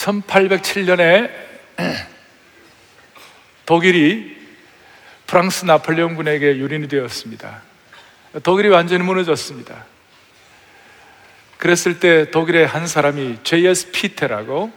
1807년에 0.00 1.30
독일이 3.66 4.38
프랑스 5.26 5.64
나폴레옹군에게 5.64 6.56
유린이 6.56 6.88
되었습니다. 6.88 7.62
독일이 8.42 8.68
완전히 8.68 9.04
무너졌습니다. 9.04 9.84
그랬을 11.58 12.00
때 12.00 12.30
독일의 12.30 12.66
한 12.66 12.86
사람이 12.86 13.40
J.S. 13.42 13.90
피테라고 13.92 14.72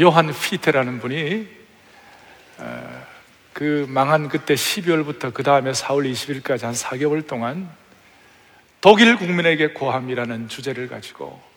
요한 0.00 0.32
피테라는 0.32 1.00
분이 1.00 1.48
어, 2.58 3.06
그 3.52 3.84
망한 3.88 4.28
그때 4.28 4.54
12월부터 4.54 5.34
그 5.34 5.42
다음에 5.42 5.72
4월 5.72 6.10
20일까지 6.10 6.62
한 6.62 6.72
4개월 6.72 7.26
동안 7.26 7.68
독일 8.80 9.16
국민에게 9.16 9.68
고함이라는 9.68 10.48
주제를 10.48 10.88
가지고 10.88 11.53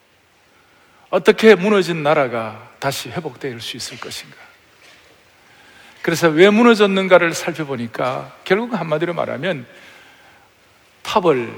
어떻게 1.09 1.55
무너진 1.55 2.03
나라가 2.03 2.71
다시 2.79 3.09
회복될 3.09 3.59
수 3.61 3.77
있을 3.77 3.99
것인가. 3.99 4.35
그래서 6.01 6.27
왜 6.29 6.49
무너졌는가를 6.49 7.33
살펴보니까 7.33 8.35
결국 8.43 8.73
한마디로 8.73 9.13
말하면 9.13 9.65
탑을 11.03 11.53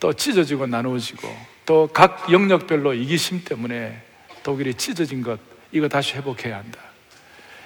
또 0.00 0.12
찢어지고 0.12 0.66
나누어지고 0.66 1.52
또 1.64 1.88
각 1.92 2.30
영역별로 2.32 2.94
이기심 2.94 3.44
때문에 3.44 4.02
독일이 4.42 4.74
찢어진 4.74 5.22
것, 5.22 5.38
이거 5.70 5.88
다시 5.88 6.14
회복해야 6.14 6.56
한다. 6.56 6.80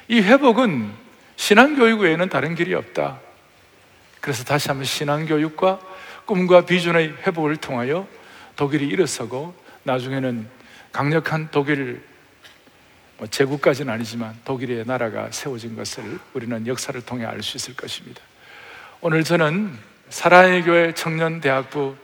이 0.08 0.20
회복은 0.20 0.92
신앙교육 1.36 2.00
외에는 2.00 2.28
다른 2.28 2.54
길이 2.54 2.74
없다. 2.74 3.20
그래서 4.20 4.44
다시 4.44 4.68
한번 4.68 4.84
신앙교육과 4.84 5.80
꿈과 6.26 6.66
비전의 6.66 7.14
회복을 7.26 7.56
통하여 7.56 8.06
독일이 8.56 8.86
일어서고 8.86 9.54
나중에는 9.84 10.55
강력한 10.96 11.48
독일 11.50 12.00
뭐 13.18 13.26
제국까지는 13.26 13.92
아니지만 13.92 14.34
독일의 14.46 14.84
나라가 14.86 15.30
세워진 15.30 15.76
것을 15.76 16.18
우리는 16.32 16.66
역사를 16.66 16.98
통해 17.02 17.26
알 17.26 17.42
수 17.42 17.58
있을 17.58 17.76
것입니다. 17.76 18.22
오늘 19.02 19.22
저는 19.22 19.76
사랑의 20.08 20.62
교회 20.62 20.94
청년 20.94 21.42
대학부 21.42 21.96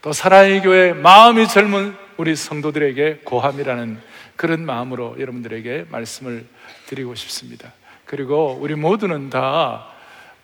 또 0.00 0.14
사랑의 0.14 0.62
교회 0.62 0.94
마음이 0.94 1.46
젊은 1.46 1.94
우리 2.16 2.34
성도들에게 2.34 3.20
고함이라는 3.24 4.00
그런 4.36 4.64
마음으로 4.64 5.16
여러분들에게 5.20 5.88
말씀을 5.90 6.46
드리고 6.86 7.14
싶습니다. 7.14 7.70
그리고 8.06 8.58
우리 8.58 8.74
모두는 8.74 9.28
다 9.28 9.88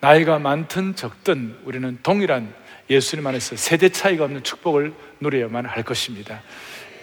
나이가 0.00 0.38
많든 0.38 0.94
적든 0.94 1.60
우리는 1.64 1.98
동일한 2.02 2.52
예수님 2.90 3.26
안에서 3.26 3.56
세대 3.56 3.88
차이가 3.88 4.24
없는 4.24 4.42
축복을 4.42 4.92
누려야만 5.20 5.64
할 5.64 5.84
것입니다. 5.84 6.42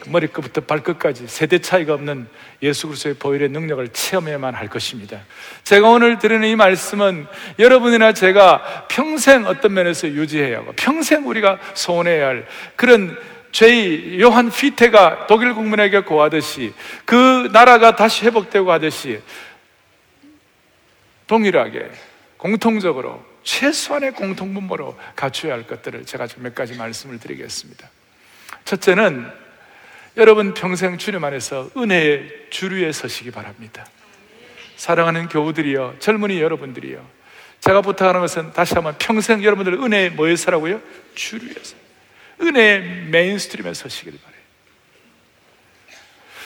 머리끝부터 0.08 0.62
발끝까지 0.62 1.28
세대 1.28 1.60
차이가 1.60 1.94
없는 1.94 2.28
예수 2.62 2.88
그리스도의 2.88 3.16
보혈의 3.16 3.50
능력을 3.50 3.88
체험해야만 3.90 4.54
할 4.56 4.68
것입니다. 4.68 5.20
제가 5.64 5.90
오늘 5.90 6.20
드리는 6.20 6.48
이 6.48 6.56
말씀은 6.56 7.28
여러분이나 7.60 8.14
제가 8.14 8.88
평생 8.90 9.46
어떤 9.46 9.74
면에서 9.74 10.08
유지해야 10.08 10.60
하고 10.60 10.74
평생 10.76 11.28
우리가 11.28 11.60
소원해야 11.74 12.28
할 12.28 12.48
그런 12.76 13.18
죄의 13.52 14.20
요한 14.20 14.52
피테가 14.52 15.28
독일 15.28 15.54
국민에게 15.54 16.02
고하듯이 16.02 16.74
그 17.06 17.50
나라가 17.54 17.96
다시 17.96 18.26
회복되고 18.26 18.72
하듯이 18.72 19.22
동일하게 21.28 21.90
공통적으로 22.38 23.24
최소한의 23.44 24.12
공통분모로 24.12 24.98
갖춰야 25.16 25.54
할 25.54 25.66
것들을 25.68 26.06
제가 26.06 26.28
몇 26.38 26.54
가지 26.54 26.76
말씀을 26.76 27.20
드리겠습니다. 27.20 27.90
첫째는 28.66 29.45
여러분 30.18 30.54
평생 30.54 30.98
주님 30.98 31.24
안에서 31.24 31.70
은혜의 31.76 32.48
주류에 32.50 32.92
서시기 32.92 33.32
바랍니다. 33.32 33.86
사랑하는 34.78 35.28
교우들이요, 35.28 35.96
젊은이 36.00 36.42
여러분들이요. 36.42 37.06
제가 37.60 37.82
부탁하는 37.82 38.22
것은 38.22 38.54
다시 38.54 38.76
한번 38.76 38.96
평생 38.98 39.44
여러분들 39.44 39.74
은혜에 39.74 40.10
뭐에 40.10 40.36
서라고요? 40.36 40.82
주류에서. 41.16 41.76
은혜의 42.42 42.82
mainstream에 43.10 43.74
서시길 43.74 44.20
바래요. 44.22 44.36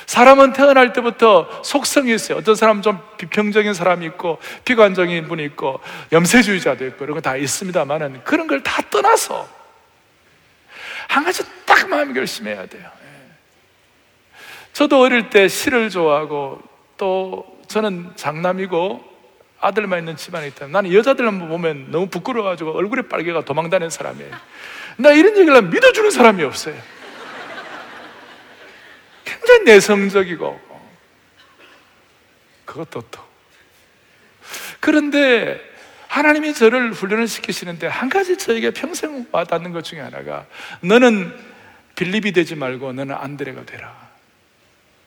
사람은 0.06 0.54
태어날 0.54 0.94
때부터 0.94 1.62
속성이 1.64 2.16
있어요. 2.16 2.40
어떤 2.40 2.56
사람은 2.56 2.82
좀 2.82 3.00
비평적인 3.18 3.76
사람이 3.76 4.06
있고, 4.08 4.40
비관적인 4.66 5.28
분이 5.28 5.44
있고, 5.46 5.80
염세주의자도 6.12 6.88
있고, 6.88 7.04
이런 7.06 7.16
거 7.16 7.22
다 7.22 7.36
있습니다만은 7.36 8.24
그런 8.24 8.48
걸 8.48 8.64
다 8.64 8.82
떠나서 8.90 9.48
한 11.08 11.24
가지 11.24 11.44
딱 11.66 11.88
마음 11.90 12.14
결심해야 12.14 12.66
돼요. 12.68 12.90
저도 14.80 15.02
어릴 15.02 15.30
때 15.30 15.50
시를 15.50 15.90
좋아하고 15.90 16.62
또 16.96 17.60
저는 17.68 18.14
장남이고 18.16 19.04
아들만 19.60 20.00
있는 20.00 20.16
집안에 20.16 20.48
있다. 20.48 20.68
나는 20.68 20.94
여자들만 20.94 21.50
보면 21.50 21.92
너무 21.92 22.08
부끄러워가지고 22.08 22.78
얼굴에 22.78 23.02
빨개가 23.10 23.44
도망다니는 23.44 23.90
사람이에요. 23.90 24.32
나 24.96 25.12
이런 25.12 25.38
얘기를 25.38 25.62
믿어주는 25.64 26.12
사람이 26.12 26.46
없어요. 26.46 26.82
굉장히 29.26 29.66
내성적이고 29.66 30.62
그것도 32.64 33.02
또 33.12 33.20
그런데 34.80 35.60
하나님이 36.08 36.54
저를 36.54 36.94
훈련을 36.94 37.28
시키시는데 37.28 37.88
한 37.88 38.08
가지 38.08 38.38
저에게 38.38 38.72
평생 38.72 39.28
와닿는 39.34 39.74
것 39.74 39.84
중에 39.84 40.00
하나가 40.00 40.46
너는 40.80 41.38
빌립이 41.98 42.32
되지 42.32 42.56
말고 42.56 42.94
너는 42.94 43.14
안드레가 43.14 43.66
되라. 43.66 44.09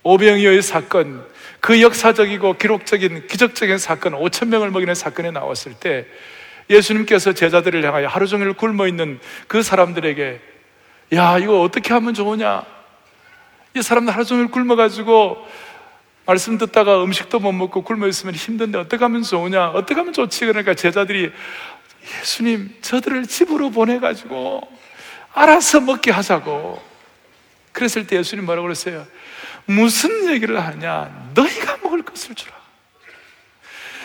오병이어의 0.03 0.63
사건, 0.63 1.25
그 1.61 1.81
역사적이고 1.81 2.59
기록적인 2.59 3.27
기적적인 3.29 3.79
사건, 3.79 4.15
5천 4.15 4.49
명을 4.49 4.71
먹이는 4.71 4.95
사건에 4.95 5.31
나왔을 5.31 5.75
때 5.75 6.07
예수님께서 6.69 7.33
제자들을 7.33 7.85
향하여 7.85 8.09
하루 8.09 8.27
종일 8.27 8.53
굶어 8.53 8.87
있는 8.87 9.21
그 9.47 9.63
사람들에게 9.63 10.41
야, 11.15 11.39
이거 11.39 11.61
어떻게 11.61 11.93
하면 11.93 12.15
좋으냐? 12.15 12.65
이 13.75 13.83
사람들 13.83 14.15
하루 14.15 14.25
종일 14.25 14.49
굶어 14.49 14.77
가지고 14.77 15.47
말씀 16.25 16.57
듣다가 16.57 17.03
음식도 17.05 17.41
못 17.41 17.53
먹고 17.53 17.83
굶어 17.83 18.07
있으면 18.07 18.35
힘든데 18.35 18.79
어떻게 18.79 19.05
하면 19.05 19.23
좋으냐? 19.23 19.71
어떻게 19.71 19.95
하면 19.95 20.13
좋지? 20.13 20.47
그러니까 20.47 20.75
제자들이 20.75 21.33
예수님, 22.21 22.77
저들을 22.81 23.27
집으로 23.27 23.71
보내 23.71 23.99
가지고 23.99 24.67
알아서 25.33 25.81
먹게 25.81 26.11
하자고. 26.11 26.83
그랬을 27.73 28.07
때 28.07 28.17
예수님 28.17 28.45
뭐라고 28.45 28.67
그랬어요? 28.67 29.07
무슨 29.67 30.31
얘기를 30.31 30.59
하냐? 30.63 31.31
너희가 31.35 31.79
먹을 31.83 32.03
것을 32.03 32.35
주라. 32.35 32.55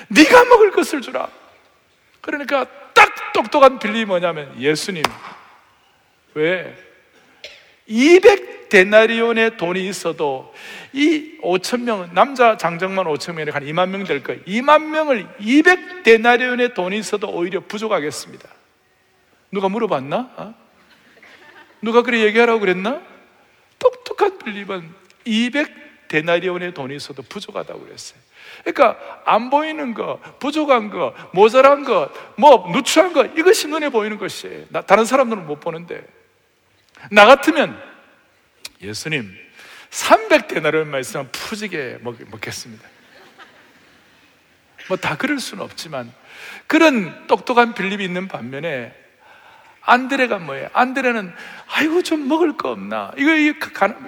네가 0.09 0.45
먹을 0.45 0.72
것을 0.72 1.01
주라. 1.01 1.29
그러니까 2.22 2.66
딱 2.94 3.34
똑똑한 3.34 3.79
빌리 3.79 4.06
뭐냐면 4.06 4.59
예수님 4.59 5.03
왜 6.34 6.75
200데나리온의 7.90 9.57
돈이 9.57 9.88
있어도 9.88 10.53
이 10.94 11.38
5천 11.41 11.81
명 11.81 12.09
남자 12.13 12.57
장정만 12.57 13.06
5천 13.06 13.34
명이 13.34 13.51
한 13.51 13.63
2만 13.63 13.90
명 13.90 14.03
될 14.03 14.23
거예요. 14.23 14.41
2만 14.44 14.84
명을 14.88 15.28
200데나리온의 15.40 16.73
돈이 16.73 16.97
있어도 17.00 17.29
오히려 17.29 17.62
부족하겠습니다. 17.62 18.50
누가 19.51 19.69
물어봤나? 19.69 20.31
어? 20.35 20.56
누가 21.81 22.01
그래 22.01 22.22
얘기하라고 22.25 22.59
그랬나? 22.59 23.01
똑똑한 23.79 24.38
빌립은 24.40 25.06
200 25.27 26.07
데나리온의 26.07 26.73
돈이 26.73 26.95
있어도 26.95 27.21
부족하다고 27.21 27.85
그랬어요. 27.85 28.19
그러니까 28.63 28.97
안 29.25 29.49
보이는 29.49 29.93
거, 29.93 30.19
부족한 30.39 30.89
거, 30.89 31.13
모자란 31.33 31.83
거, 31.83 32.11
뭐 32.38 32.69
누추한 32.71 33.13
거 33.13 33.25
이것이 33.25 33.67
눈에 33.67 33.89
보이는 33.89 34.17
것이에요. 34.17 34.66
나, 34.69 34.81
다른 34.81 35.05
사람들은 35.05 35.45
못 35.45 35.59
보는데 35.59 36.05
나 37.11 37.25
같으면 37.25 37.81
예수님 38.81 39.35
300데나리온만 39.89 40.99
있으면 41.01 41.29
푸지게 41.31 41.99
먹, 42.01 42.16
먹겠습니다. 42.29 42.87
뭐 44.87 44.97
다 44.97 45.17
그럴 45.17 45.40
수는 45.40 45.63
없지만 45.63 46.11
그런 46.66 47.28
똑똑한 47.28 47.73
빌립이 47.73 48.03
있는 48.03 48.28
반면에 48.28 48.93
안드레가 49.87 50.37
뭐예요? 50.39 50.69
안드레는 50.73 51.34
아이고 51.69 52.03
좀 52.03 52.28
먹을 52.28 52.57
거 52.57 52.72
없나? 52.72 53.11
이거 53.17 53.34
이 53.35 53.53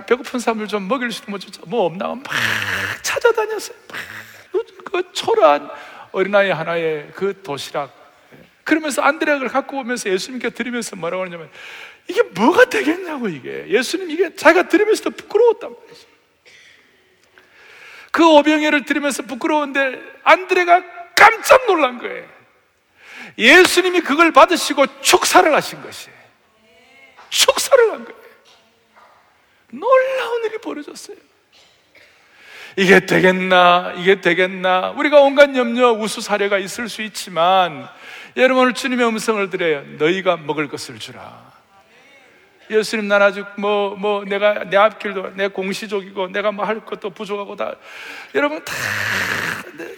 배고픈 0.05 0.39
사람들 0.39 0.67
좀 0.67 0.87
먹일 0.87 1.11
수 1.11 1.23
있는 1.23 1.39
뭐, 1.39 1.67
뭐 1.67 1.85
없나? 1.85 2.07
막 2.07 2.23
찾아다녔어요. 3.01 3.77
그 4.91 5.11
초라한 5.13 5.69
어린아이 6.11 6.51
하나의 6.51 7.11
그 7.15 7.41
도시락. 7.41 7.97
그러면서 8.65 9.01
안드레를 9.01 9.47
갖고 9.47 9.77
오면서 9.77 10.09
예수님께 10.09 10.49
드리면서 10.49 10.97
뭐라고 10.97 11.23
하냐면 11.23 11.49
이게 12.07 12.23
뭐가 12.23 12.65
되겠냐고 12.65 13.29
이게 13.29 13.65
예수님 13.69 14.11
이게 14.11 14.35
자기가 14.35 14.67
드리면서도 14.67 15.11
부끄러웠단 15.11 15.71
말이죠. 15.71 16.07
그 18.11 18.27
오병이를 18.27 18.83
드리면서 18.83 19.23
부끄러운데 19.23 20.01
안드레가 20.23 20.83
깜짝 21.15 21.65
놀란 21.67 21.99
거예요. 21.99 22.38
예수님이 23.39 24.01
그걸 24.01 24.31
받으시고 24.33 25.01
축사를 25.01 25.51
하신 25.55 25.81
것이에요. 25.81 26.17
축사를 27.29 27.91
한 27.91 28.05
거예요. 28.05 28.19
놀라운 29.71 30.43
일이 30.45 30.57
벌어졌어요. 30.59 31.15
이게 32.75 33.05
되겠나? 33.05 33.93
이게 33.97 34.19
되겠나? 34.21 34.91
우리가 34.91 35.21
온갖 35.21 35.55
염려, 35.55 35.91
우수 35.93 36.21
사례가 36.21 36.57
있을 36.59 36.89
수 36.89 37.01
있지만 37.01 37.87
여러분 38.37 38.63
오늘 38.63 38.73
주님의 38.73 39.07
음성을 39.07 39.49
들어요. 39.49 39.83
너희가 39.97 40.37
먹을 40.37 40.67
것을 40.67 40.99
주라. 40.99 41.49
예수님 42.69 43.07
난 43.07 43.21
아직 43.21 43.45
뭐, 43.57 43.95
뭐, 43.95 44.23
내가 44.25 44.65
내 44.65 44.77
앞길도 44.77 45.31
내 45.35 45.47
공시족이고 45.47 46.27
내가 46.27 46.51
뭐 46.51 46.65
할 46.65 46.85
것도 46.85 47.09
부족하고 47.09 47.55
다 47.55 47.73
여러분 48.35 48.63
다 48.63 48.73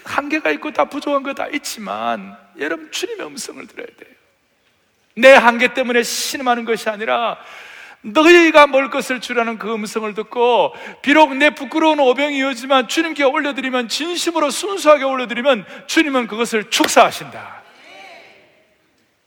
한계가 0.03 0.51
있고 0.51 0.71
다 0.71 0.85
부족한 0.85 1.23
거 1.23 1.33
다 1.33 1.47
있지만 1.47 2.37
여러분 2.59 2.91
주님의 2.91 3.25
음성을 3.27 3.65
들어야 3.67 3.87
돼요. 3.87 4.15
내 5.15 5.33
한계 5.33 5.73
때문에 5.73 6.03
신음하는 6.03 6.65
것이 6.65 6.89
아니라 6.89 7.37
너희가 8.01 8.67
먹을 8.67 8.89
것을 8.89 9.21
주라는 9.21 9.57
그 9.57 9.73
음성을 9.73 10.11
듣고 10.13 10.73
비록 11.01 11.35
내 11.35 11.51
부끄러운 11.51 11.99
오병이었지만 11.99 12.87
주님께 12.87 13.23
올려드리면 13.23 13.89
진심으로 13.89 14.49
순수하게 14.49 15.03
올려드리면 15.03 15.65
주님은 15.87 16.27
그것을 16.27 16.69
축사하신다. 16.69 17.61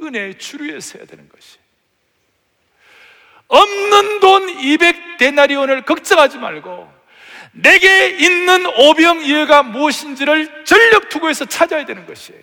은혜의 0.02 0.38
주류에 0.38 0.80
서야 0.80 1.04
되는 1.06 1.28
것이. 1.28 1.58
없는 3.46 4.20
돈 4.20 4.46
200데나리온을 4.56 5.84
걱정하지 5.84 6.38
말고 6.38 6.92
내게 7.54 8.08
있는 8.08 8.66
오병이어가 8.66 9.62
무엇인지를 9.62 10.64
전력 10.64 11.08
투구해서 11.08 11.44
찾아야 11.46 11.84
되는 11.84 12.06
것이에요. 12.06 12.42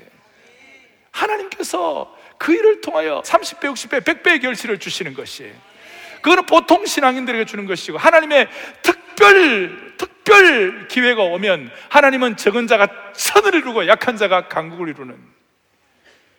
하나님께서 1.12 2.18
그 2.38 2.54
일을 2.54 2.82
통하여 2.82 3.22
30배, 3.24 3.72
60배, 3.74 4.02
100배의 4.02 4.42
결실을 4.42 4.80
주시는 4.80 5.14
것이에요. 5.14 5.54
그거는 6.22 6.46
보통 6.46 6.86
신앙인들에게 6.86 7.46
주는 7.46 7.66
것이고 7.66 7.98
하나님의 7.98 8.48
특별 8.82 9.96
특별 9.98 10.88
기회가 10.88 11.24
오면 11.24 11.72
하나님은 11.90 12.38
적은 12.38 12.68
자가 12.68 12.88
천을 13.14 13.56
이루고 13.56 13.88
약한 13.88 14.18
자가 14.18 14.48
강국을 14.48 14.90
이루는 14.90 15.18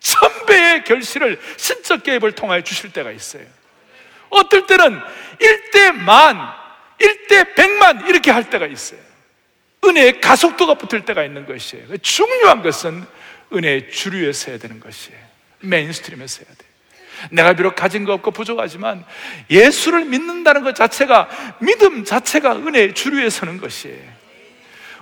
천배의 0.00 0.84
결실을 0.84 1.40
신적 1.56 2.02
개입을 2.02 2.32
통하여 2.32 2.62
주실 2.62 2.92
때가 2.92 3.10
있어요. 3.10 3.44
어떨 4.30 4.66
때는 4.66 5.00
1대 5.38 5.92
만, 5.92 6.52
1대 6.98 7.54
100만 7.54 8.08
이렇게 8.08 8.30
할 8.30 8.48
때가 8.50 8.66
있어요. 8.66 9.00
은혜의 9.84 10.20
가속도가 10.20 10.74
붙을 10.74 11.04
때가 11.04 11.24
있는 11.24 11.46
것이에요. 11.46 11.96
중요한 11.98 12.62
것은 12.62 13.04
은혜의 13.52 13.90
주류에 13.90 14.32
서야 14.32 14.58
되는 14.58 14.80
것이에요. 14.80 15.18
mainstream에 15.60 16.26
서야 16.26 16.46
돼요. 16.46 16.72
내가 17.30 17.52
비록 17.52 17.76
가진 17.76 18.04
거 18.04 18.14
없고 18.14 18.30
부족하지만 18.30 19.04
예수를 19.50 20.04
믿는다는 20.04 20.62
것 20.62 20.74
자체가 20.74 21.28
믿음 21.60 22.04
자체가 22.04 22.56
은혜의 22.56 22.94
주류에 22.94 23.30
서는 23.30 23.58
것이에요. 23.58 24.22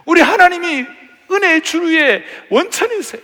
우리 0.05 0.21
하나님이 0.21 0.87
은혜의 1.31 1.63
주류에 1.63 2.25
원천이세요. 2.51 3.23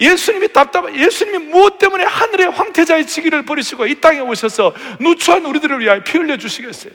예수님이 0.00 0.52
답답, 0.52 0.94
예수님이 0.94 1.38
무엇 1.38 1.78
때문에 1.78 2.04
하늘의 2.04 2.50
황태자의 2.50 3.06
지위를 3.06 3.44
버리시고 3.44 3.86
이 3.86 4.00
땅에 4.00 4.20
오셔서 4.20 4.74
누추한 5.00 5.46
우리들을 5.46 5.80
위하여 5.80 6.02
피 6.02 6.18
흘려 6.18 6.36
주시겠어요? 6.36 6.92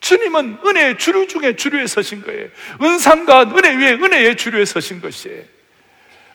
주님은 0.00 0.58
은혜의 0.64 0.98
주류 0.98 1.26
중에 1.28 1.56
주류에 1.56 1.86
서신 1.86 2.22
거예요. 2.22 2.48
은상과 2.80 3.52
은혜 3.56 3.74
위에 3.76 3.92
은혜의 3.94 4.36
주류에 4.36 4.64
서신 4.64 5.00
것이에요. 5.00 5.42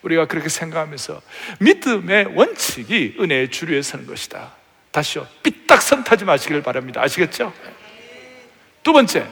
우리가 0.01 0.27
그렇게 0.27 0.49
생각하면서 0.49 1.21
믿음의 1.59 2.35
원칙이 2.35 3.15
은혜의 3.19 3.51
주류에 3.51 3.81
서는 3.81 4.05
것이다. 4.05 4.53
다시요. 4.91 5.27
삐딱선 5.41 6.03
타지 6.03 6.25
마시길 6.25 6.61
바랍니다. 6.61 7.01
아시겠죠? 7.01 7.53
두 8.83 8.93
번째, 8.93 9.25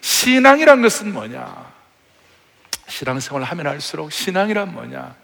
신앙이란 0.00 0.82
것은 0.82 1.12
뭐냐? 1.12 1.72
신앙생활을 2.88 3.46
하면 3.46 3.66
할수록 3.66 4.12
신앙이란 4.12 4.72
뭐냐? 4.72 5.16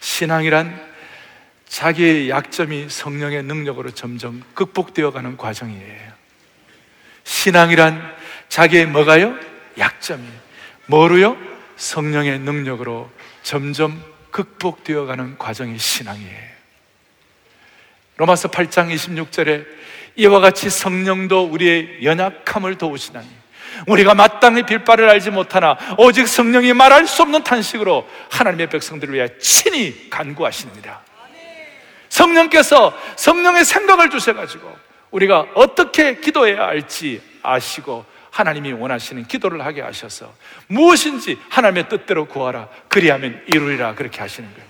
신앙이란 0.00 0.90
자기의 1.68 2.30
약점이 2.30 2.88
성령의 2.88 3.44
능력으로 3.44 3.92
점점 3.92 4.42
극복되어 4.54 5.12
가는 5.12 5.36
과정이에요. 5.36 6.09
신앙이란 7.30 8.12
자기의 8.48 8.86
뭐가요? 8.86 9.36
약점이. 9.78 10.26
뭐로요? 10.86 11.36
성령의 11.76 12.40
능력으로 12.40 13.08
점점 13.44 14.02
극복되어 14.32 15.06
가는 15.06 15.38
과정이 15.38 15.78
신앙이에요. 15.78 16.50
로마서 18.16 18.50
8장 18.50 18.92
26절에 18.92 19.64
이와 20.16 20.40
같이 20.40 20.68
성령도 20.68 21.44
우리의 21.44 22.00
연약함을 22.02 22.76
도우시나니 22.76 23.28
우리가 23.86 24.14
마땅히 24.14 24.64
빌바를 24.64 25.08
알지 25.08 25.30
못하나 25.30 25.78
오직 25.98 26.26
성령이 26.26 26.72
말할 26.72 27.06
수 27.06 27.22
없는 27.22 27.44
탄식으로 27.44 28.08
하나님의 28.30 28.68
백성들을 28.68 29.14
위해 29.14 29.28
친히 29.38 30.10
간구하십니다. 30.10 31.02
성령께서 32.08 32.92
성령의 33.14 33.64
생각을 33.64 34.10
주셔 34.10 34.34
가지고 34.34 34.89
우리가 35.10 35.46
어떻게 35.54 36.16
기도해야 36.20 36.66
할지 36.66 37.20
아시고 37.42 38.04
하나님이 38.30 38.72
원하시는 38.72 39.26
기도를 39.26 39.64
하게 39.64 39.80
하셔서 39.82 40.32
무엇인지 40.68 41.38
하나님의 41.48 41.88
뜻대로 41.88 42.26
구하라. 42.26 42.68
그리하면 42.88 43.42
이루리라. 43.46 43.94
그렇게 43.94 44.20
하시는 44.20 44.48
거예요. 44.48 44.68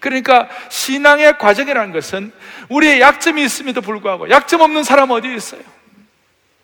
그러니까 0.00 0.48
신앙의 0.68 1.38
과정이라는 1.38 1.92
것은 1.92 2.32
우리의 2.68 3.00
약점이 3.00 3.42
있음에도 3.44 3.80
불구하고 3.80 4.30
약점 4.30 4.60
없는 4.60 4.84
사람 4.84 5.10
어디 5.10 5.34
있어요? 5.34 5.62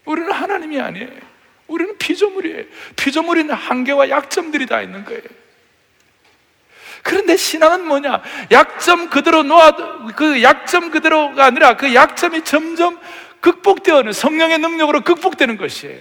우리는 0.05 0.31
하나님이 0.31 0.81
아니에요. 0.81 1.33
우리는 1.69 1.97
피조물이에요. 1.99 2.65
피조물인 2.97 3.51
한계와 3.51 4.11
약점들이 4.11 4.67
다 4.67 4.83
있는 4.83 5.05
거예요. 5.05 5.23
그런데 7.03 7.37
신앙은 7.37 7.87
뭐냐? 7.87 8.23
약점 8.51 9.11
그대로 9.11 9.43
놓아, 9.43 9.73
그 10.15 10.43
약점 10.43 10.91
그대로가 10.91 11.45
아니라 11.45 11.77
그 11.77 11.95
약점이 11.95 12.45
점점 12.45 12.99
극복되어는 13.41 14.13
성령의 14.13 14.59
능력으로 14.59 15.01
극복되는 15.03 15.57
것이에요. 15.57 15.99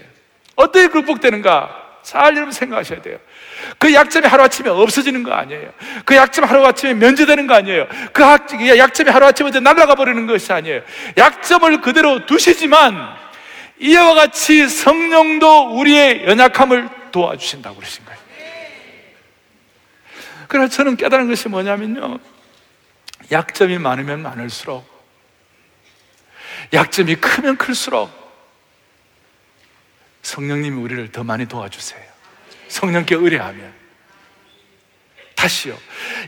어떻게 0.55 0.87
극복되는가? 0.87 1.81
잘 2.03 2.35
여러분 2.35 2.51
생각하셔야 2.51 3.01
돼요. 3.01 3.17
그 3.77 3.93
약점이 3.93 4.27
하루아침에 4.27 4.69
없어지는 4.69 5.23
거 5.23 5.33
아니에요. 5.33 5.71
그 6.05 6.15
약점 6.15 6.45
하루아침에 6.45 6.93
면제되는 6.95 7.47
거 7.47 7.55
아니에요. 7.55 7.87
그 8.13 8.23
약점이 8.77 9.09
하루아침에 9.09 9.51
날아가 9.59 9.95
버리는 9.95 10.25
것이 10.25 10.51
아니에요. 10.51 10.81
약점을 11.17 11.81
그대로 11.81 12.25
두시지만 12.25 12.95
이와 13.79 14.13
같이 14.13 14.67
성령도 14.67 15.77
우리의 15.79 16.25
연약함을 16.27 16.89
도와주신다고 17.11 17.75
그러신 17.77 18.05
거예요. 18.05 18.20
그래서 20.51 20.67
저는 20.67 20.97
깨달은 20.97 21.29
것이 21.29 21.47
뭐냐면요. 21.47 22.19
약점이 23.31 23.77
많으면 23.77 24.21
많을수록 24.21 24.85
약점이 26.73 27.15
크면 27.15 27.55
클수록 27.55 28.11
성령님이 30.23 30.75
우리를 30.75 31.09
더 31.13 31.23
많이 31.23 31.45
도와주세요. 31.45 32.03
성령께 32.67 33.15
의뢰하면. 33.15 33.80
다시요. 35.41 35.75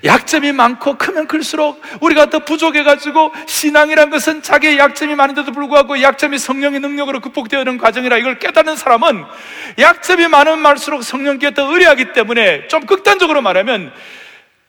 약점이 0.03 0.53
많고 0.53 0.97
크면 0.97 1.27
클수록 1.27 1.79
우리가 2.01 2.31
더 2.31 2.39
부족해가지고 2.39 3.31
신앙이란 3.45 4.09
것은 4.09 4.41
자기의 4.41 4.79
약점이 4.79 5.13
많은데도 5.13 5.51
불구하고 5.51 6.01
약점이 6.01 6.39
성령의 6.39 6.79
능력으로 6.79 7.19
극복되어는 7.19 7.77
과정이라 7.77 8.17
이걸 8.17 8.39
깨닫는 8.39 8.75
사람은 8.75 9.23
약점이 9.77 10.27
많은 10.27 10.57
말수록 10.57 11.03
성령께 11.03 11.53
더 11.53 11.71
의뢰하기 11.71 12.13
때문에 12.13 12.67
좀 12.69 12.87
극단적으로 12.87 13.43
말하면 13.43 13.93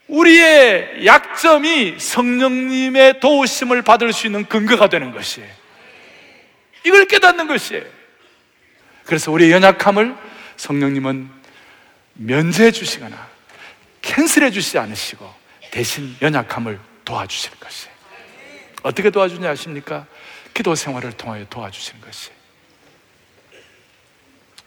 우리의 0.09 1.05
약점이 1.05 1.95
성령님의 1.97 3.19
도우심을 3.21 3.81
받을 3.81 4.13
수 4.13 4.27
있는 4.27 4.45
근거가 4.45 4.89
되는 4.89 5.11
것이에요. 5.11 5.49
이걸 6.83 7.05
깨닫는 7.05 7.47
것이에요. 7.47 7.83
그래서 9.05 9.31
우리의 9.31 9.51
연약함을 9.53 10.15
성령님은 10.57 11.29
면제해 12.13 12.69
주시거나 12.69 13.34
캔슬해 14.05 14.51
주시지 14.51 14.77
않으시고 14.77 15.33
대신 15.71 16.15
연약함을 16.21 16.79
도와주시는 17.03 17.59
것이에요. 17.59 17.95
어떻게 18.83 19.09
도와주냐 19.09 19.49
아십니까? 19.49 20.05
기도 20.53 20.75
생활을 20.75 21.11
통하여 21.13 21.45
도와주시는 21.49 22.01
것이에요. 22.01 22.35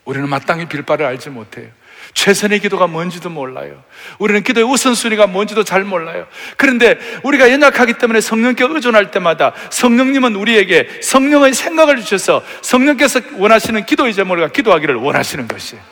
우리는 0.05 0.29
마땅히 0.29 0.67
빌 0.67 0.83
바를 0.83 1.07
알지 1.07 1.31
못해요. 1.31 1.71
최선의 2.15 2.61
기도가 2.61 2.87
뭔지도 2.87 3.31
몰라요. 3.31 3.83
우리는 4.19 4.43
기도의 4.43 4.67
우선순위가 4.67 5.27
뭔지도 5.27 5.63
잘 5.63 5.85
몰라요. 5.85 6.27
그런데 6.57 6.99
우리가 7.23 7.51
연약하기 7.53 7.95
때문에 7.95 8.21
성령께 8.21 8.65
의존할 8.65 9.11
때마다 9.11 9.55
성령님은 9.71 10.35
우리에게 10.35 11.01
성령의 11.03 11.55
생각을 11.55 12.01
주셔서 12.01 12.45
성령께서 12.63 13.21
원하시는 13.35 13.87
기도의 13.87 14.15
제목을 14.15 14.51
기도하기를 14.51 14.97
원하시는 14.97 15.47
것이에요. 15.47 15.83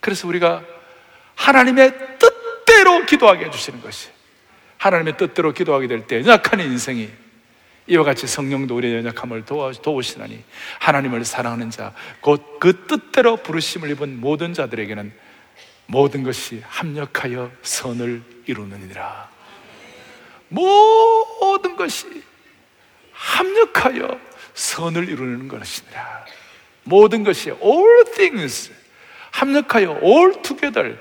그래서 0.00 0.28
우리가 0.28 0.62
하나님의 1.36 2.18
뜻대로 2.18 3.06
기도하게 3.06 3.46
해주시는 3.46 3.80
것이 3.82 4.08
하나님의 4.78 5.16
뜻대로 5.16 5.52
기도하게 5.52 5.86
될 5.86 6.06
때 6.06 6.16
연약한 6.20 6.60
인생이 6.60 7.08
이와 7.88 8.02
같이 8.04 8.26
성령도 8.26 8.74
우리의 8.76 8.96
연약함을 8.96 9.44
도우시나니 9.44 10.42
하나님을 10.80 11.24
사랑하는 11.24 11.70
자, 11.70 11.94
곧 12.20 12.58
그 12.58 12.86
뜻대로 12.86 13.36
부르심을 13.36 13.90
입은 13.90 14.20
모든 14.20 14.52
자들에게는 14.54 15.12
모든 15.86 16.24
것이 16.24 16.62
합력하여 16.66 17.52
선을 17.62 18.22
이루느니라. 18.46 19.30
모든 20.48 21.76
것이 21.76 22.22
합력하여 23.12 24.18
선을 24.54 25.08
이루는 25.08 25.46
것이니라. 25.48 26.24
모든 26.84 27.22
것이 27.22 27.50
all 27.50 28.04
things 28.14 28.72
합력하여 29.30 30.00
all 30.02 30.42
together 30.42 30.98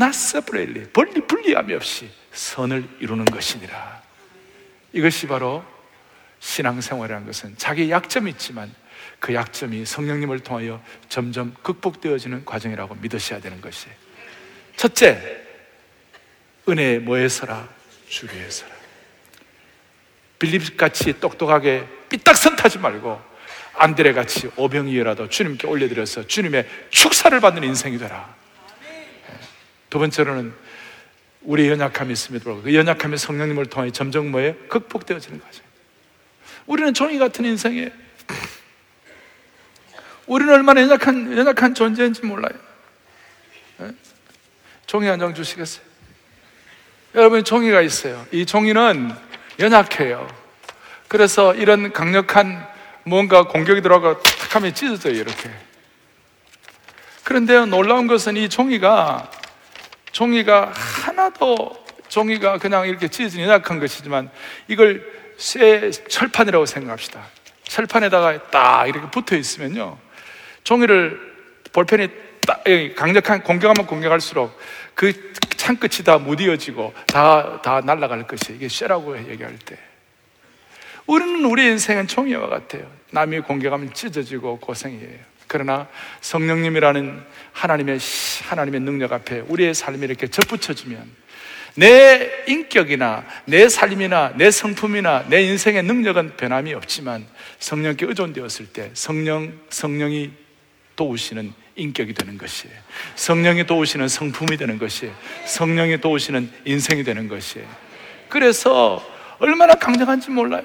separately 0.00 0.88
분리 0.92 1.20
분리함이 1.26 1.74
없이 1.74 2.10
선을 2.32 2.88
이루는 3.00 3.26
것이니라. 3.26 4.02
이것이 4.92 5.26
바로 5.26 5.64
신앙생활이라는 6.40 7.26
것은 7.26 7.54
자기 7.56 7.90
약점이 7.90 8.30
있지만 8.32 8.72
그 9.20 9.34
약점이 9.34 9.84
성령님을 9.84 10.40
통하여 10.40 10.82
점점 11.08 11.54
극복되어지는 11.62 12.44
과정이라고 12.44 12.96
믿으셔야 12.96 13.40
되는 13.40 13.60
것이 13.60 13.86
첫째, 14.76 15.42
은혜에 16.68 16.98
뭐에서라? 16.98 17.68
주리에서라. 18.08 18.72
빌립 20.38 20.76
같이 20.76 21.18
똑똑하게 21.20 21.86
삐딱선 22.08 22.56
타지 22.56 22.78
말고 22.78 23.20
안드레 23.74 24.12
같이 24.12 24.50
오병이어라도 24.56 25.28
주님께 25.28 25.66
올려드려서 25.66 26.26
주님의 26.26 26.68
축사를 26.90 27.38
받는 27.40 27.62
인생이 27.64 27.98
되라. 27.98 28.41
두 29.92 29.98
번째로는 29.98 30.54
우리 31.42 31.68
연약함이 31.68 32.14
있음에도 32.14 32.44
불구하고 32.44 32.64
그 32.64 32.74
연약함이 32.74 33.18
성령님을 33.18 33.66
통해 33.66 33.90
점점 33.90 34.30
뭐에 34.30 34.54
극복되어지는 34.70 35.38
거죠. 35.38 35.62
우리는 36.66 36.94
종이 36.94 37.18
같은 37.18 37.44
인생에 37.44 37.92
우리는 40.26 40.50
얼마나 40.50 40.80
연약한 40.80 41.36
연약한 41.36 41.74
존재인지 41.74 42.24
몰라요. 42.24 42.58
종이 44.86 45.08
한 45.08 45.20
장 45.20 45.34
주시겠어요? 45.34 45.84
여러분 47.14 47.44
종이가 47.44 47.82
있어요. 47.82 48.26
이 48.32 48.46
종이는 48.46 49.12
연약해요. 49.58 50.26
그래서 51.06 51.54
이런 51.54 51.92
강력한 51.92 52.66
뭔가 53.04 53.46
공격이 53.46 53.82
들어가 53.82 54.18
탁 54.22 54.56
하면 54.56 54.74
찢어져요, 54.74 55.12
이렇게. 55.12 55.50
그런데 57.24 57.66
놀라운 57.66 58.06
것은 58.06 58.38
이 58.38 58.48
종이가, 58.48 59.41
종이가 60.12 60.72
하나도 60.74 61.82
종이가 62.08 62.58
그냥 62.58 62.86
이렇게 62.86 63.08
찢어진 63.08 63.40
연약한 63.40 63.80
것이지만 63.80 64.30
이걸 64.68 65.04
쇠 65.38 65.90
철판이라고 65.90 66.66
생각합시다. 66.66 67.22
철판에다가 67.64 68.50
딱 68.50 68.86
이렇게 68.86 69.10
붙어 69.10 69.36
있으면요. 69.36 69.98
종이를 70.62 71.18
볼펜이 71.72 72.08
딱 72.46 72.64
강력한 72.96 73.42
공격하면 73.42 73.86
공격할수록 73.86 74.56
그 74.94 75.32
창끝이 75.56 76.04
다 76.04 76.18
무디어지고 76.18 76.92
다, 77.06 77.62
다 77.62 77.80
날아갈 77.80 78.26
것이 78.26 78.52
이게 78.54 78.68
쇠라고 78.68 79.16
얘기할 79.30 79.58
때. 79.58 79.78
우리는 81.06 81.44
우리 81.44 81.66
인생은 81.66 82.06
총이와 82.06 82.48
같아요. 82.48 82.90
남이 83.10 83.40
공격하면 83.40 83.92
찢어지고 83.94 84.58
고생이에요. 84.58 85.31
그러나 85.52 85.86
성령님이라는 86.22 87.22
하나님의, 87.52 87.98
하나님의 88.44 88.80
능력 88.80 89.12
앞에 89.12 89.40
우리의 89.48 89.74
삶이 89.74 90.02
이렇게 90.02 90.26
접붙여지면 90.26 91.04
내 91.74 92.44
인격이나 92.46 93.26
내 93.44 93.68
삶이나 93.68 94.32
내 94.36 94.50
성품이나 94.50 95.26
내 95.28 95.42
인생의 95.42 95.82
능력은 95.82 96.38
변함이 96.38 96.72
없지만 96.72 97.26
성령께 97.58 98.06
의존되었을 98.06 98.68
때 98.72 98.90
성령, 98.94 99.52
성령이 99.68 100.30
도우시는 100.96 101.52
인격이 101.76 102.14
되는 102.14 102.38
것이에요. 102.38 102.74
성령이 103.16 103.66
도우시는 103.66 104.08
성품이 104.08 104.56
되는 104.56 104.78
것이에요. 104.78 105.14
성령이 105.44 106.00
도우시는 106.00 106.50
인생이 106.64 107.04
되는 107.04 107.28
것이에요. 107.28 107.68
그래서 108.30 109.06
얼마나 109.38 109.74
강력한지 109.74 110.30
몰라요. 110.30 110.64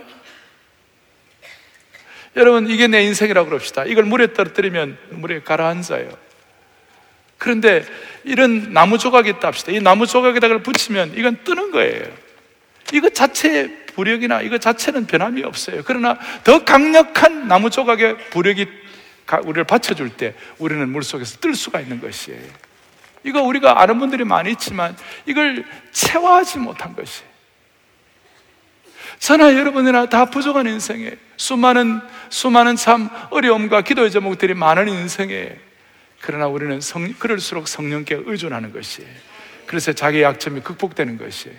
여러분, 2.38 2.70
이게 2.70 2.88
내 2.88 3.04
인생이라고 3.04 3.50
그럽시다. 3.50 3.84
이걸 3.86 4.06
물에 4.06 4.34
떨어뜨리면 4.34 4.98
물에 5.10 5.42
가라앉아요. 5.42 6.10
그런데 7.38 7.84
이런 8.24 8.74
나무 8.74 8.98
조각이 8.98 9.30
있다 9.30 9.48
합시다. 9.48 9.72
이 9.72 9.80
나무 9.80 10.08
조각에다가 10.08 10.60
붙이면 10.60 11.14
이건 11.16 11.44
뜨는 11.44 11.72
거예요. 11.72 12.06
이거 12.94 13.10
자체의 13.10 13.86
부력이나 13.96 14.42
이거 14.42 14.58
자체는 14.58 15.08
변함이 15.08 15.44
없어요. 15.44 15.82
그러나 15.86 16.18
더 16.44 16.64
강력한 16.64 17.48
나무 17.48 17.70
조각의 17.70 18.18
부력이 18.30 18.68
우리를 19.44 19.64
받쳐줄 19.66 20.10
때 20.12 20.36
우리는 20.58 20.88
물 20.90 21.04
속에서 21.04 21.40
뜰 21.40 21.56
수가 21.56 21.82
있는 21.82 22.00
것이에요. 22.00 22.42
이거 23.24 23.42
우리가 23.42 23.82
아는 23.82 24.00
분들이 24.00 24.24
많이 24.24 24.52
있지만 24.52 24.96
이걸 25.26 25.66
체화하지 25.92 26.60
못한 26.60 26.96
것이에요. 26.96 27.28
저나 29.20 29.56
여러분이나 29.56 30.08
다 30.08 30.26
부족한 30.26 30.68
인생에 30.68 31.12
수많은 31.38 32.02
수많은 32.30 32.76
참 32.76 33.10
어려움과 33.30 33.82
기도의 33.82 34.12
제목들이 34.12 34.54
많은 34.54 34.88
인생에 34.90 35.58
그러나 36.22 36.48
우리는 36.48 36.82
성, 36.82 37.14
그럴수록 37.14 37.68
성령께 37.68 38.22
의존하는 38.26 38.74
것이에요. 38.74 39.10
그래서 39.66 39.94
자기 39.94 40.22
약점이 40.22 40.62
극복되는 40.62 41.18
것이에요. 41.18 41.56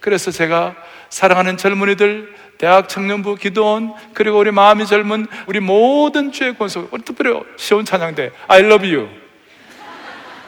그래서 0.00 0.30
제가 0.30 0.74
사랑하는 1.10 1.56
젊은이들, 1.56 2.34
대학 2.58 2.88
청년부, 2.88 3.36
기도원, 3.36 3.94
그리고 4.14 4.38
우리 4.38 4.50
마음이 4.50 4.86
젊은 4.86 5.26
우리 5.46 5.60
모든 5.60 6.32
주의 6.32 6.56
권속, 6.56 6.92
우리 6.92 7.02
특별히 7.02 7.40
시온 7.56 7.84
찬양대, 7.84 8.32
I 8.48 8.60
love 8.60 8.94
you. 8.94 9.08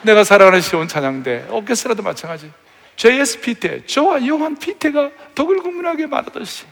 내가 0.03 0.25
사랑하는 0.25 0.61
시온 0.61 0.89
찬양대, 0.89 1.47
오케스트라도 1.51 2.03
마찬가지. 2.03 2.51
JS 2.97 3.41
피테, 3.41 3.87
저와 3.87 4.27
요한 4.27 4.57
피테가 4.57 5.11
독일 5.35 5.59
국민하게 5.59 6.07
말하듯이 6.07 6.65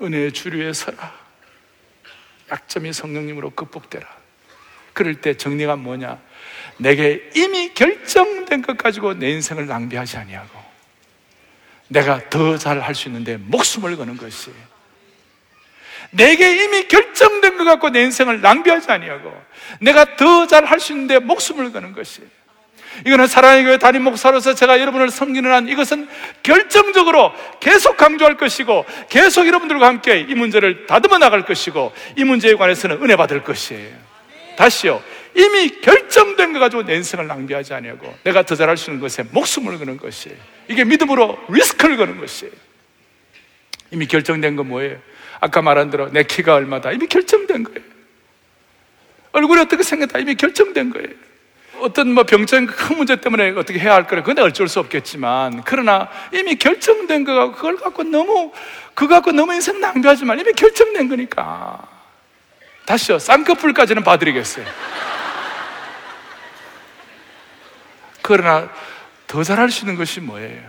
은혜의 0.00 0.32
주류에 0.32 0.72
서라. 0.72 1.29
약점이 2.50 2.92
성령님으로 2.92 3.50
극복되라. 3.50 4.06
그럴 4.92 5.20
때 5.20 5.36
정리가 5.36 5.76
뭐냐? 5.76 6.20
내게 6.78 7.30
이미 7.34 7.72
결정된 7.74 8.62
것 8.62 8.76
가지고 8.76 9.14
내 9.14 9.30
인생을 9.30 9.66
낭비하지 9.66 10.16
아니하고 10.16 10.58
내가 11.88 12.28
더 12.30 12.56
잘 12.56 12.80
할 12.80 12.94
수 12.94 13.08
있는데 13.08 13.36
목숨을 13.36 13.96
거는 13.96 14.16
것이 14.16 14.52
내게 16.12 16.64
이미 16.64 16.88
결정된 16.88 17.56
것 17.58 17.64
갖고 17.64 17.90
내 17.90 18.02
인생을 18.02 18.40
낭비하지 18.40 18.90
아니하고 18.90 19.32
내가 19.80 20.16
더 20.16 20.46
잘 20.46 20.64
할 20.64 20.80
수 20.80 20.92
있는데 20.92 21.18
목숨을 21.18 21.72
거는 21.72 21.92
것이 21.92 22.22
이거는 23.06 23.26
사랑의 23.26 23.64
교회 23.64 23.78
담임 23.78 24.02
목사로서 24.04 24.54
제가 24.54 24.80
여러분을 24.80 25.10
섬기는 25.10 25.50
한 25.50 25.68
이것은 25.68 26.08
결정적으로 26.42 27.32
계속 27.60 27.96
강조할 27.96 28.36
것이고 28.36 28.84
계속 29.08 29.46
여러분들과 29.46 29.86
함께 29.86 30.20
이 30.20 30.34
문제를 30.34 30.86
다듬어 30.86 31.18
나갈 31.18 31.44
것이고 31.44 31.92
이 32.16 32.24
문제에 32.24 32.54
관해서는 32.54 33.02
은혜 33.02 33.16
받을 33.16 33.42
것이에요. 33.42 33.90
다시요. 34.56 35.02
이미 35.34 35.80
결정된 35.80 36.52
거 36.52 36.58
가지고 36.58 36.84
내 36.84 36.96
인생을 36.96 37.26
낭비하지 37.26 37.72
아니하고 37.72 38.14
내가 38.24 38.42
더 38.42 38.54
잘할 38.54 38.76
수 38.76 38.90
있는 38.90 39.00
것에 39.00 39.24
목숨을 39.30 39.78
거는 39.78 39.96
것이에요. 39.96 40.36
이게 40.68 40.84
믿음으로 40.84 41.38
리스크를 41.48 41.96
거는 41.96 42.18
것이에요. 42.18 42.52
이미 43.92 44.06
결정된 44.06 44.56
건 44.56 44.68
뭐예요? 44.68 44.98
아까 45.40 45.62
말한 45.62 45.90
대로 45.90 46.10
내 46.10 46.22
키가 46.24 46.54
얼마다 46.54 46.92
이미 46.92 47.06
결정된 47.06 47.64
거예요. 47.64 47.88
얼굴이 49.32 49.60
어떻게 49.60 49.82
생겼다 49.82 50.18
이미 50.18 50.34
결정된 50.34 50.90
거예요. 50.90 51.29
어떤 51.80 52.12
뭐 52.12 52.24
병적인 52.24 52.66
큰 52.66 52.96
문제 52.96 53.16
때문에 53.16 53.50
어떻게 53.50 53.78
해야 53.78 53.94
할 53.94 54.06
거라 54.06 54.22
그건 54.22 54.44
어쩔 54.44 54.68
수 54.68 54.80
없겠지만 54.80 55.62
그러나 55.64 56.08
이미 56.32 56.56
결정된 56.56 57.24
거가 57.24 57.52
그걸 57.52 57.76
갖고 57.76 58.02
너무 58.02 58.52
그거 58.94 59.14
갖고 59.14 59.32
너무 59.32 59.54
인생 59.54 59.80
낭비하지만 59.80 60.38
이미 60.38 60.52
결정된 60.52 61.08
거니까 61.08 61.86
다시요 62.86 63.18
쌍꺼풀까지는 63.18 64.02
봐드리겠어요. 64.02 64.66
그러나 68.22 68.68
더 69.26 69.42
잘할 69.42 69.70
수 69.70 69.84
있는 69.84 69.96
것이 69.96 70.20
뭐예요? 70.20 70.62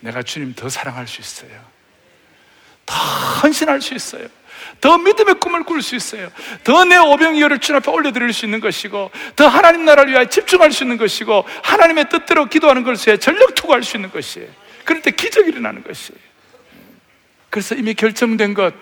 내가 0.00 0.22
주님 0.22 0.54
더 0.54 0.68
사랑할 0.68 1.06
수 1.06 1.20
있어요. 1.20 1.50
더 2.86 2.94
헌신할 3.42 3.80
수 3.80 3.94
있어요. 3.94 4.26
더 4.80 4.98
믿음의 4.98 5.36
꿈을 5.40 5.64
꿀 5.64 5.82
수 5.82 5.96
있어요. 5.96 6.30
더 6.64 6.84
내 6.84 6.96
오병이어를 6.96 7.58
주님 7.58 7.78
앞에 7.78 7.90
올려드릴 7.90 8.32
수 8.32 8.44
있는 8.44 8.60
것이고, 8.60 9.10
더 9.36 9.46
하나님 9.48 9.84
나라를 9.84 10.12
위하여 10.12 10.24
집중할 10.26 10.72
수 10.72 10.84
있는 10.84 10.96
것이고, 10.96 11.44
하나님의 11.62 12.08
뜻대로 12.08 12.46
기도하는 12.46 12.82
것에 12.82 13.16
전력 13.18 13.54
투구할 13.54 13.82
수 13.82 13.96
있는 13.96 14.10
것이에요. 14.10 14.48
그럴 14.84 15.02
때 15.02 15.10
기적이 15.10 15.50
일어나는 15.50 15.82
것이에요. 15.84 16.18
그래서 17.50 17.74
이미 17.74 17.94
결정된 17.94 18.54
것, 18.54 18.74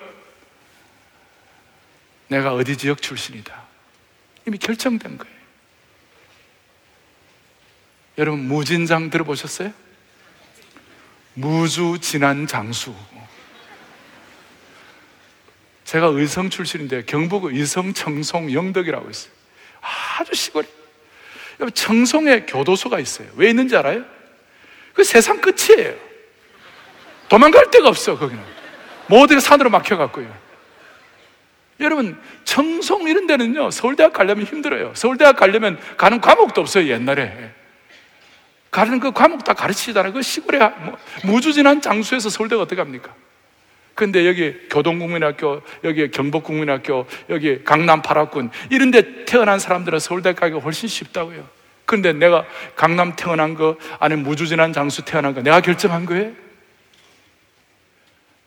내가 2.28 2.52
어디 2.54 2.76
지역 2.76 3.00
출신이다. 3.02 3.62
이미 4.47 4.58
결정된 4.58 5.18
거예요. 5.18 5.38
여러분, 8.18 8.49
무진장 8.49 9.11
들어보셨어요? 9.11 9.73
무주 11.35 11.99
진한 12.00 12.47
장수. 12.47 12.94
제가 15.88 16.09
의성 16.09 16.50
출신인데 16.50 17.04
경북 17.07 17.45
의성 17.45 17.95
청송 17.95 18.52
영덕이라고 18.52 19.09
있어요. 19.09 19.33
아주 20.18 20.35
시골. 20.35 20.66
청송에 21.73 22.40
교도소가 22.40 23.00
있어요. 23.00 23.26
왜 23.37 23.49
있는지 23.49 23.75
알아요? 23.75 24.04
그 24.92 25.02
세상 25.02 25.40
끝이에요. 25.40 25.95
도망갈 27.30 27.71
데가 27.71 27.88
없어, 27.88 28.18
거기는. 28.18 28.42
모든 29.07 29.40
산으로 29.40 29.71
막혀갖고요. 29.71 30.30
여러분, 31.80 32.21
청송 32.45 33.09
이런 33.09 33.26
데는요, 33.26 33.71
서울대학 33.71 34.12
가려면 34.12 34.45
힘들어요. 34.45 34.92
서울대학 34.95 35.37
가려면 35.37 35.80
가는 35.97 36.21
과목도 36.21 36.61
없어요, 36.61 36.87
옛날에. 36.87 37.50
가는 38.71 39.00
그 39.00 39.12
과목 39.12 39.42
다 39.42 39.54
가르치잖아요. 39.54 40.12
그 40.12 40.21
시골에 40.21 40.59
뭐, 40.59 40.99
무주진한 41.25 41.80
장소에서 41.80 42.28
서울대가 42.28 42.61
어떻게 42.61 42.78
합니까? 42.78 43.14
근데 43.99 44.28
여기 44.28 44.55
교동국민학교, 44.71 45.61
여기 45.83 46.09
경복국민학교, 46.12 47.05
여기 47.31 47.64
강남 47.64 48.00
파락군 48.00 48.50
이런 48.71 48.93
데 48.93 49.25
태어난 49.25 49.59
사람들은 49.59 49.99
서울대 49.99 50.35
가기가 50.35 50.61
훨씬 50.61 50.88
쉽다고요. 50.88 51.45
근데 51.85 52.12
내가 52.12 52.45
강남 52.76 53.17
태어난 53.17 53.55
거, 53.55 53.76
아니 53.99 54.14
무주진한 54.14 54.73
장수 54.73 55.05
태어난 55.05 55.35
거 55.35 55.43
내가 55.43 55.61
결정한 55.61 56.07
거예요? 56.07 56.31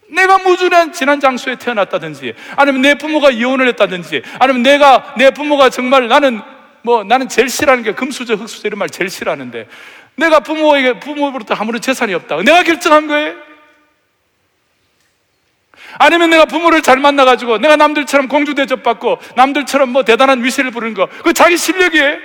내가 0.07 0.37
무주한 0.37 0.93
지난 0.93 1.19
장소에 1.19 1.57
태어났다든지, 1.57 2.33
아니면 2.55 2.81
내 2.81 2.95
부모가 2.95 3.31
이혼을 3.31 3.67
했다든지, 3.67 4.21
아니면 4.39 4.63
내가, 4.63 5.15
내 5.17 5.31
부모가 5.31 5.69
정말 5.69 6.07
나는, 6.07 6.39
뭐, 6.81 7.03
나는 7.03 7.27
제일 7.27 7.49
싫어하는 7.49 7.83
게 7.83 7.91
금수저, 7.91 8.35
흑수저 8.35 8.69
이런 8.69 8.79
말 8.79 8.89
제일 8.89 9.09
싫어하는데, 9.09 9.67
내가 10.15 10.39
부모에게, 10.39 11.01
부모로부터 11.01 11.55
아무런 11.55 11.81
재산이 11.81 12.13
없다. 12.13 12.37
내가 12.37 12.63
결정한 12.63 13.07
거예요? 13.07 13.50
아니면 15.99 16.29
내가 16.29 16.45
부모를 16.45 16.81
잘 16.81 16.97
만나가지고, 16.97 17.57
내가 17.59 17.75
남들처럼 17.75 18.27
공주 18.27 18.53
대접받고, 18.55 19.19
남들처럼 19.35 19.89
뭐 19.89 20.03
대단한 20.03 20.43
위세를 20.43 20.71
부르는 20.71 20.93
거, 20.93 21.07
그 21.23 21.33
자기 21.33 21.57
실력이에요? 21.57 22.17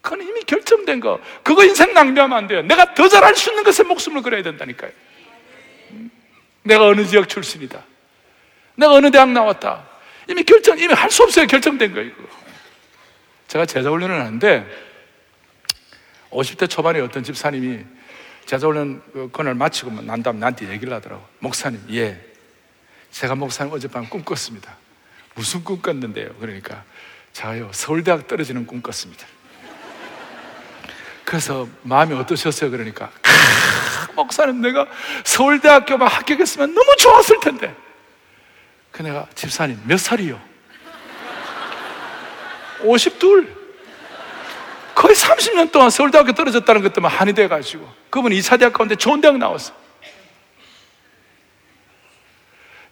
그건 0.00 0.22
이미 0.22 0.42
결정된 0.42 1.00
거. 1.00 1.20
그거 1.44 1.64
인생 1.64 1.94
낭비하면 1.94 2.36
안 2.36 2.46
돼요. 2.48 2.62
내가 2.62 2.94
더 2.94 3.08
잘할 3.08 3.36
수 3.36 3.50
있는 3.50 3.62
것에 3.62 3.84
목숨을 3.84 4.22
걸어야 4.22 4.42
된다니까요. 4.42 4.90
내가 6.64 6.86
어느 6.86 7.04
지역 7.06 7.28
출신이다. 7.28 7.82
내가 8.76 8.92
어느 8.92 9.10
대학 9.10 9.30
나왔다. 9.30 9.86
이미 10.28 10.42
결정, 10.42 10.78
이미 10.78 10.92
할 10.92 11.10
수 11.10 11.22
없어요. 11.22 11.46
결정된 11.46 11.94
거예요, 11.94 12.08
이거. 12.08 12.22
제가 13.48 13.66
제자 13.66 13.90
훈련을 13.90 14.18
하는데, 14.18 14.66
50대 16.30 16.68
초반에 16.68 17.00
어떤 17.00 17.22
집사님이 17.22 17.84
제자 18.44 18.66
훈련 18.66 19.02
그 19.12 19.30
그날 19.32 19.54
마치고 19.54 20.02
난 20.02 20.22
다음 20.22 20.38
나한테 20.38 20.68
얘기를 20.70 20.92
하더라고. 20.94 21.26
목사님, 21.38 21.80
예. 21.90 22.20
제가 23.10 23.34
목사님 23.34 23.72
어젯밤 23.72 24.08
꿈 24.08 24.22
꿨습니다. 24.24 24.76
무슨 25.34 25.64
꿈 25.64 25.80
꿨는데요? 25.80 26.34
그러니까, 26.40 26.84
자요, 27.32 27.70
서울대학 27.72 28.28
떨어지는 28.28 28.66
꿈 28.66 28.82
꿨습니다. 28.82 29.26
그래서 31.24 31.68
마음이 31.82 32.14
어떠셨어요? 32.14 32.70
그러니까, 32.70 33.10
목사님 34.14 34.60
내가 34.60 34.86
서울대학교만 35.24 36.08
합격했으면 36.08 36.74
너무 36.74 36.96
좋았을 36.96 37.40
텐데. 37.40 37.74
그 38.90 39.02
내가 39.02 39.26
집사님 39.34 39.80
몇 39.86 39.98
살이요? 39.98 40.40
52. 42.82 43.46
거의 44.94 45.14
30년 45.16 45.72
동안 45.72 45.88
서울대학교 45.88 46.32
떨어졌다는 46.32 46.82
것 46.82 46.92
때문에 46.92 47.14
한이 47.14 47.32
돼가지고 47.32 48.01
그분 48.12 48.30
2차 48.32 48.58
대학 48.58 48.74
가운데 48.74 48.94
좋은 48.94 49.22
대학 49.22 49.38
나왔어. 49.38 49.72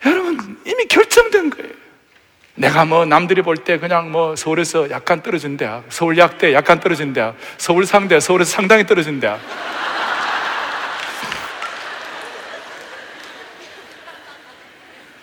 여러분 0.06 0.58
이미 0.64 0.86
결정된 0.86 1.50
거예요. 1.50 1.70
내가 2.54 2.86
뭐 2.86 3.04
남들이 3.04 3.42
볼 3.42 3.58
때 3.58 3.78
그냥 3.78 4.10
뭐 4.10 4.34
서울에서 4.34 4.88
약간 4.90 5.22
떨어진 5.22 5.58
대학, 5.58 5.84
서울약대 5.90 6.54
약간 6.54 6.80
떨어진 6.80 7.12
대학, 7.12 7.36
서울상대, 7.58 8.18
서울에서 8.18 8.50
상당히 8.50 8.86
떨어진 8.86 9.20
대학. 9.20 9.38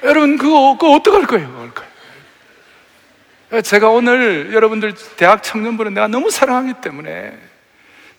여러분, 0.04 0.38
그거, 0.38 0.78
그거 0.80 0.94
어떡할 0.94 1.26
거예요? 1.26 1.48
그걸 1.48 1.72
거예요. 3.50 3.62
제가 3.64 3.90
오늘 3.90 4.54
여러분들 4.54 4.94
대학 5.16 5.42
청년부는 5.42 5.96
내가 5.96 6.08
너무 6.08 6.30
사랑하기 6.30 6.82
때문에 6.82 7.36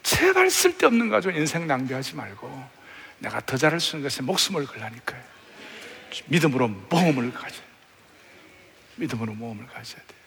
제발 0.09 0.49
쓸데없는 0.49 1.11
가지고 1.11 1.37
인생 1.37 1.67
낭비하지 1.67 2.17
말고 2.17 2.71
내가 3.19 3.45
더 3.45 3.59
잘할 3.59 3.79
수 3.79 3.97
있는 3.97 4.09
것에 4.09 4.23
목숨을 4.23 4.65
걸라니까요. 4.65 5.23
믿음으로 6.27 6.69
모험을 6.69 7.31
가져. 7.31 7.61
믿음으로 8.97 9.35
모험을 9.35 9.67
가져야 9.67 10.01
돼요. 10.01 10.19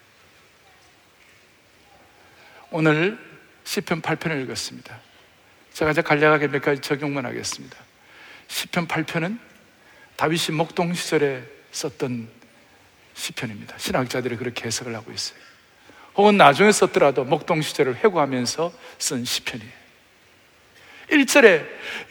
오늘 2.70 3.18
시편 3.64 4.04
8편을 4.04 4.44
읽었습니다. 4.44 5.00
제가 5.74 5.92
이제 5.92 6.04
간략하게 6.04 6.50
몇 6.50 6.62
가지 6.62 6.80
적용만 6.80 7.26
하겠습니다. 7.26 7.76
시편 8.50 8.88
8편은 8.88 9.40
다윗이 10.16 10.56
목동 10.56 10.94
시절에 10.94 11.44
썼던 11.72 12.30
시편입니다. 13.16 13.80
신학자들이 13.80 14.38
그렇게 14.38 14.66
해석을 14.66 14.96
하고 14.96 15.12
있어요. 15.12 15.51
혹은 16.16 16.38
나중에 16.38 16.72
썼더라도 16.72 17.24
목동 17.24 17.62
시절을 17.62 17.98
회고하면서 17.98 18.72
쓴 18.98 19.26
시편이에요. 19.26 19.72
1절에 21.10 21.66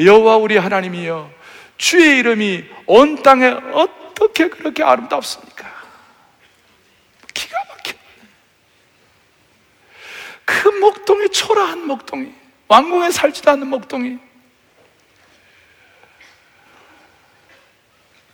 여호와 0.05 0.37
우리 0.37 0.57
하나님이여 0.57 1.31
주의 1.77 2.19
이름이 2.19 2.65
온 2.87 3.23
땅에 3.23 3.47
어떻게 3.49 4.49
그렇게 4.49 4.83
아름답습니까? 4.83 5.71
기가 7.33 7.59
막혀. 7.69 7.93
그 10.45 10.69
목동이 10.69 11.29
초라한 11.31 11.87
목동이 11.87 12.33
왕궁에 12.69 13.11
살지도 13.11 13.51
않는 13.53 13.67
목동이 13.67 14.19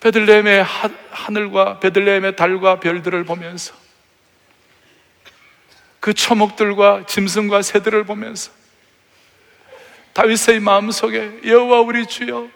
베들레헴의 0.00 0.64
하늘과 1.10 1.80
베들레헴의 1.80 2.36
달과 2.36 2.80
별들을 2.80 3.24
보면서 3.24 3.85
그 6.06 6.14
초목들과 6.14 7.02
짐승과 7.08 7.62
새들을 7.62 8.04
보면서 8.04 8.52
다윗의 10.12 10.60
마음속에 10.60 11.40
여호와 11.44 11.80
우리 11.80 12.06
주여 12.06 12.46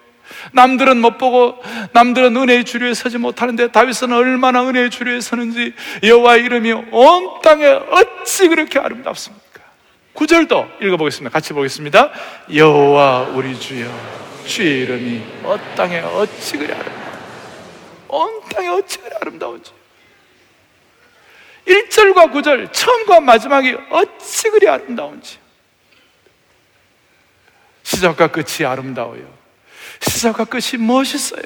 남들은 0.53 1.01
못 1.01 1.19
보고 1.19 1.61
남들은 1.93 2.37
은혜의 2.37 2.65
주류에 2.65 2.95
서지 2.95 3.19
못하는데 3.19 3.73
다윗은 3.73 4.13
얼마나 4.13 4.63
은혜의 4.63 4.91
주류에 4.91 5.21
서는지 5.21 5.75
여호와의 6.05 6.45
이름이 6.45 6.73
온 6.93 7.41
땅에 7.43 7.67
어찌 7.67 8.47
그렇게 8.47 8.79
아름답습니까? 8.79 9.63
구절도 10.13 10.69
읽어보겠습니다. 10.81 11.33
같이 11.33 11.53
보겠습니다. 11.53 12.13
여호와 12.55 13.31
우리 13.35 13.59
주여 13.59 13.91
주의 14.47 14.83
이름이 14.83 15.23
온 15.43 15.61
땅에 15.75 15.99
어찌 15.99 16.57
그리 16.57 16.73
아름답습니까? 16.73 17.19
온 18.11 18.41
땅에 18.49 18.69
어찌 18.69 18.99
그리 19.01 19.11
아름다운지. 19.21 19.80
1절과 21.71 22.33
9절, 22.33 22.73
처음과 22.73 23.21
마지막이 23.21 23.77
어찌 23.91 24.51
그리 24.51 24.69
아름다운지. 24.69 25.39
시작과 27.83 28.29
끝이 28.29 28.67
아름다워요. 28.67 29.33
시작과 30.01 30.45
끝이 30.45 30.83
멋있어요. 30.83 31.43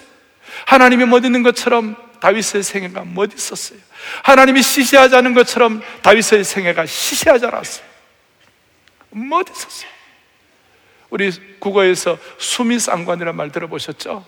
하나님이 0.66 1.04
멋있는 1.06 1.42
것처럼 1.42 1.96
다윗의 2.20 2.62
생애가 2.62 3.04
멋있었어요. 3.04 3.78
하나님이 4.22 4.62
시시하지 4.62 5.14
않은 5.16 5.34
것처럼 5.34 5.82
다윗의 6.02 6.44
생애가 6.44 6.86
시시하지 6.86 7.46
않았어요. 7.46 7.86
멋있었어요. 9.10 9.90
우리 11.10 11.30
국어에서 11.58 12.18
수미상관이라는 12.38 13.36
말 13.36 13.52
들어보셨죠? 13.52 14.26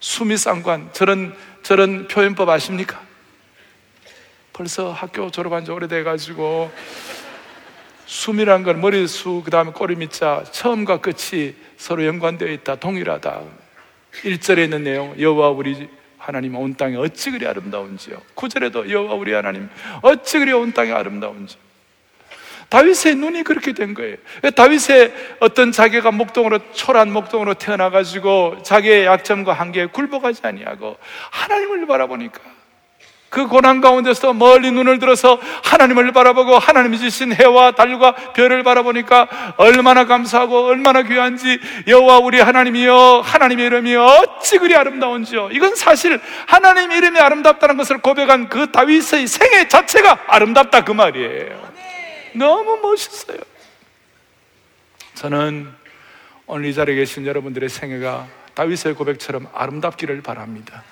수미상관 0.00 0.90
저런 0.92 1.36
저런 1.62 2.08
표현법 2.08 2.48
아십니까? 2.48 3.00
벌써 4.54 4.92
학교 4.92 5.32
졸업한 5.32 5.64
지 5.64 5.72
오래돼가지고 5.72 6.70
숨이란 8.06 8.62
건 8.62 8.80
머리 8.80 9.04
수, 9.08 9.42
그 9.44 9.50
다음에 9.50 9.72
꼬리 9.72 9.96
밑자, 9.96 10.44
처음과 10.52 11.00
끝이 11.00 11.56
서로 11.76 12.06
연관되어 12.06 12.48
있다, 12.52 12.76
동일하다. 12.76 13.42
1절에 14.22 14.62
있는 14.62 14.84
내용, 14.84 15.12
여호와 15.18 15.48
우리 15.48 15.88
하나님 16.18 16.54
온 16.54 16.76
땅에 16.76 16.96
어찌 16.96 17.32
그리 17.32 17.48
아름다운지요. 17.48 18.22
9절에도 18.36 18.88
여호와 18.88 19.14
우리 19.14 19.32
하나님 19.32 19.68
어찌 20.02 20.38
그리 20.38 20.52
온 20.52 20.72
땅에 20.72 20.92
아름다운지. 20.92 21.56
다윗의 22.68 23.16
눈이 23.16 23.42
그렇게 23.42 23.72
된 23.72 23.92
거예요. 23.92 24.16
다윗의 24.54 25.36
어떤 25.40 25.72
자기가 25.72 26.12
목동으로 26.12 26.60
초란 26.72 27.12
목동으로 27.12 27.54
태어나 27.54 27.90
가지고 27.90 28.62
자기의 28.62 29.06
약점과 29.06 29.52
한계에 29.52 29.86
굴복하지 29.86 30.42
아니하고 30.44 30.96
하나님을 31.32 31.86
바라보니까 31.88 32.40
그 33.34 33.48
고난 33.48 33.80
가운데서 33.80 34.32
멀리 34.32 34.70
눈을 34.70 35.00
들어서 35.00 35.40
하나님을 35.64 36.12
바라보고 36.12 36.56
하나님이 36.56 37.00
주신 37.00 37.34
해와 37.34 37.72
달과 37.72 38.32
별을 38.32 38.62
바라보니까 38.62 39.54
얼마나 39.56 40.04
감사하고 40.06 40.66
얼마나 40.66 41.02
귀한지 41.02 41.58
여호와 41.88 42.18
우리 42.18 42.38
하나님이여 42.38 43.22
하나님의 43.24 43.66
이름이 43.66 43.96
어찌 43.96 44.58
그리 44.58 44.76
아름다운지요. 44.76 45.48
이건 45.50 45.74
사실 45.74 46.20
하나님 46.46 46.92
이름이 46.92 47.18
아름답다는 47.18 47.76
것을 47.76 47.98
고백한 47.98 48.48
그 48.48 48.70
다윗의 48.70 49.26
생애 49.26 49.66
자체가 49.66 50.26
아름답다 50.28 50.84
그 50.84 50.92
말이에요. 50.92 51.72
너무 52.34 52.78
멋있어요. 52.82 53.38
저는 55.14 55.72
오늘 56.46 56.66
이 56.66 56.74
자리에 56.74 56.94
계신 56.94 57.26
여러분들의 57.26 57.68
생애가 57.68 58.28
다윗의 58.54 58.94
고백처럼 58.94 59.48
아름답기를 59.52 60.22
바랍니다. 60.22 60.84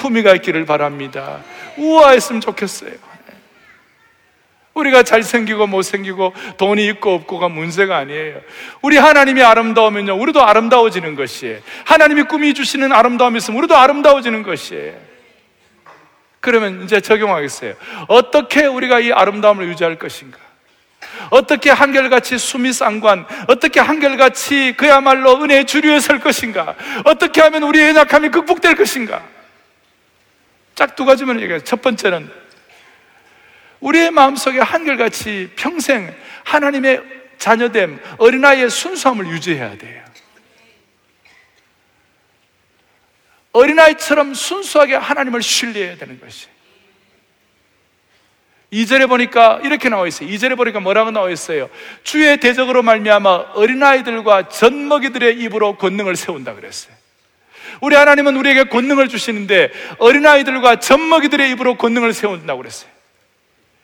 품위가 0.00 0.34
있기를 0.36 0.64
바랍니다. 0.64 1.40
우아했으면 1.80 2.40
좋겠어요. 2.40 2.92
우리가 4.74 5.02
잘생기고 5.02 5.66
못생기고 5.66 6.32
돈이 6.56 6.86
있고 6.88 7.14
없고가 7.14 7.48
문제가 7.48 7.96
아니에요. 7.96 8.40
우리 8.82 8.96
하나님이 8.96 9.42
아름다우면요, 9.42 10.14
우리도 10.14 10.42
아름다워지는 10.42 11.16
것이에요. 11.16 11.58
하나님이 11.84 12.22
꿈이 12.24 12.54
주시는 12.54 12.92
아름다움이 12.92 13.38
있으면 13.38 13.58
우리도 13.58 13.76
아름다워지는 13.76 14.42
것이에요. 14.42 14.94
그러면 16.40 16.84
이제 16.84 17.00
적용하겠어요. 17.00 17.74
어떻게 18.08 18.64
우리가 18.66 19.00
이 19.00 19.12
아름다움을 19.12 19.68
유지할 19.68 19.96
것인가? 19.98 20.38
어떻게 21.30 21.70
한결같이 21.70 22.38
수미 22.38 22.72
쌍관, 22.72 23.26
어떻게 23.48 23.80
한결같이 23.80 24.74
그야말로 24.76 25.42
은혜의 25.42 25.66
주류에 25.66 26.00
설 26.00 26.20
것인가? 26.20 26.74
어떻게 27.04 27.40
하면 27.42 27.64
우리의 27.64 27.88
연약함이 27.88 28.30
극복될 28.30 28.76
것인가? 28.76 29.22
딱 30.80 30.96
두 30.96 31.04
가지만 31.04 31.36
얘기해요. 31.40 31.62
첫 31.62 31.82
번째는 31.82 32.30
우리의 33.80 34.10
마음속에 34.12 34.60
한결같이 34.60 35.50
평생 35.54 36.14
하나님의 36.44 37.02
자녀됨, 37.36 38.00
어린아이의 38.16 38.70
순수함을 38.70 39.26
유지해야 39.26 39.76
돼요. 39.76 40.02
어린아이처럼 43.52 44.32
순수하게 44.32 44.94
하나님을 44.94 45.42
신뢰해야 45.42 45.96
되는 45.96 46.18
것이. 46.18 46.48
2절에 48.72 49.06
보니까 49.06 49.60
이렇게 49.62 49.90
나와 49.90 50.06
있어요. 50.06 50.30
2절에 50.30 50.56
보니까 50.56 50.80
뭐라고 50.80 51.10
나와 51.10 51.28
있어요? 51.28 51.68
주의 52.04 52.38
대적으로 52.38 52.82
말미암아 52.82 53.52
어린아이들과 53.54 54.48
젖먹이들의 54.48 55.40
입으로 55.40 55.76
권능을 55.76 56.16
세운다 56.16 56.54
그랬어요. 56.54 56.99
우리 57.80 57.94
하나님은 57.94 58.36
우리에게 58.36 58.64
권능을 58.64 59.08
주시는데 59.08 59.70
어린아이들과 59.98 60.80
젖먹이들의 60.80 61.50
입으로 61.50 61.76
권능을 61.76 62.12
세운다고 62.12 62.58
그랬어요. 62.58 62.90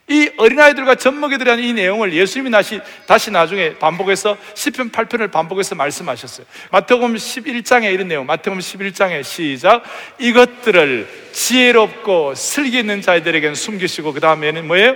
이 0.09 0.31
어린아이들과 0.37 0.95
젖먹이들이라는 0.95 1.65
이 1.65 1.73
내용을 1.73 2.13
예수님이 2.13 2.53
다시, 2.53 2.81
다시 3.07 3.33
나중에 3.33 3.75
반복해서 3.75 4.37
10편 4.55 4.93
8편을 4.93 5.33
반복해서 5.33 5.75
말씀하셨어요. 5.75 6.47
마태복음 6.71 7.17
11장에 7.17 7.93
이런 7.93 8.07
내용, 8.07 8.25
마태복음 8.25 8.61
11장에 8.61 9.25
시작. 9.25 9.83
이것들을 10.19 11.09
지혜롭고 11.33 12.37
슬기 12.37 12.79
있는 12.79 13.03
자들에게는 13.03 13.57
숨기시고 13.57 14.13
그 14.13 14.21
다음에는 14.21 14.69
뭐예요? 14.69 14.95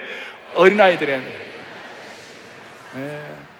어린아이들에게. 0.55 1.17
네. 1.17 1.50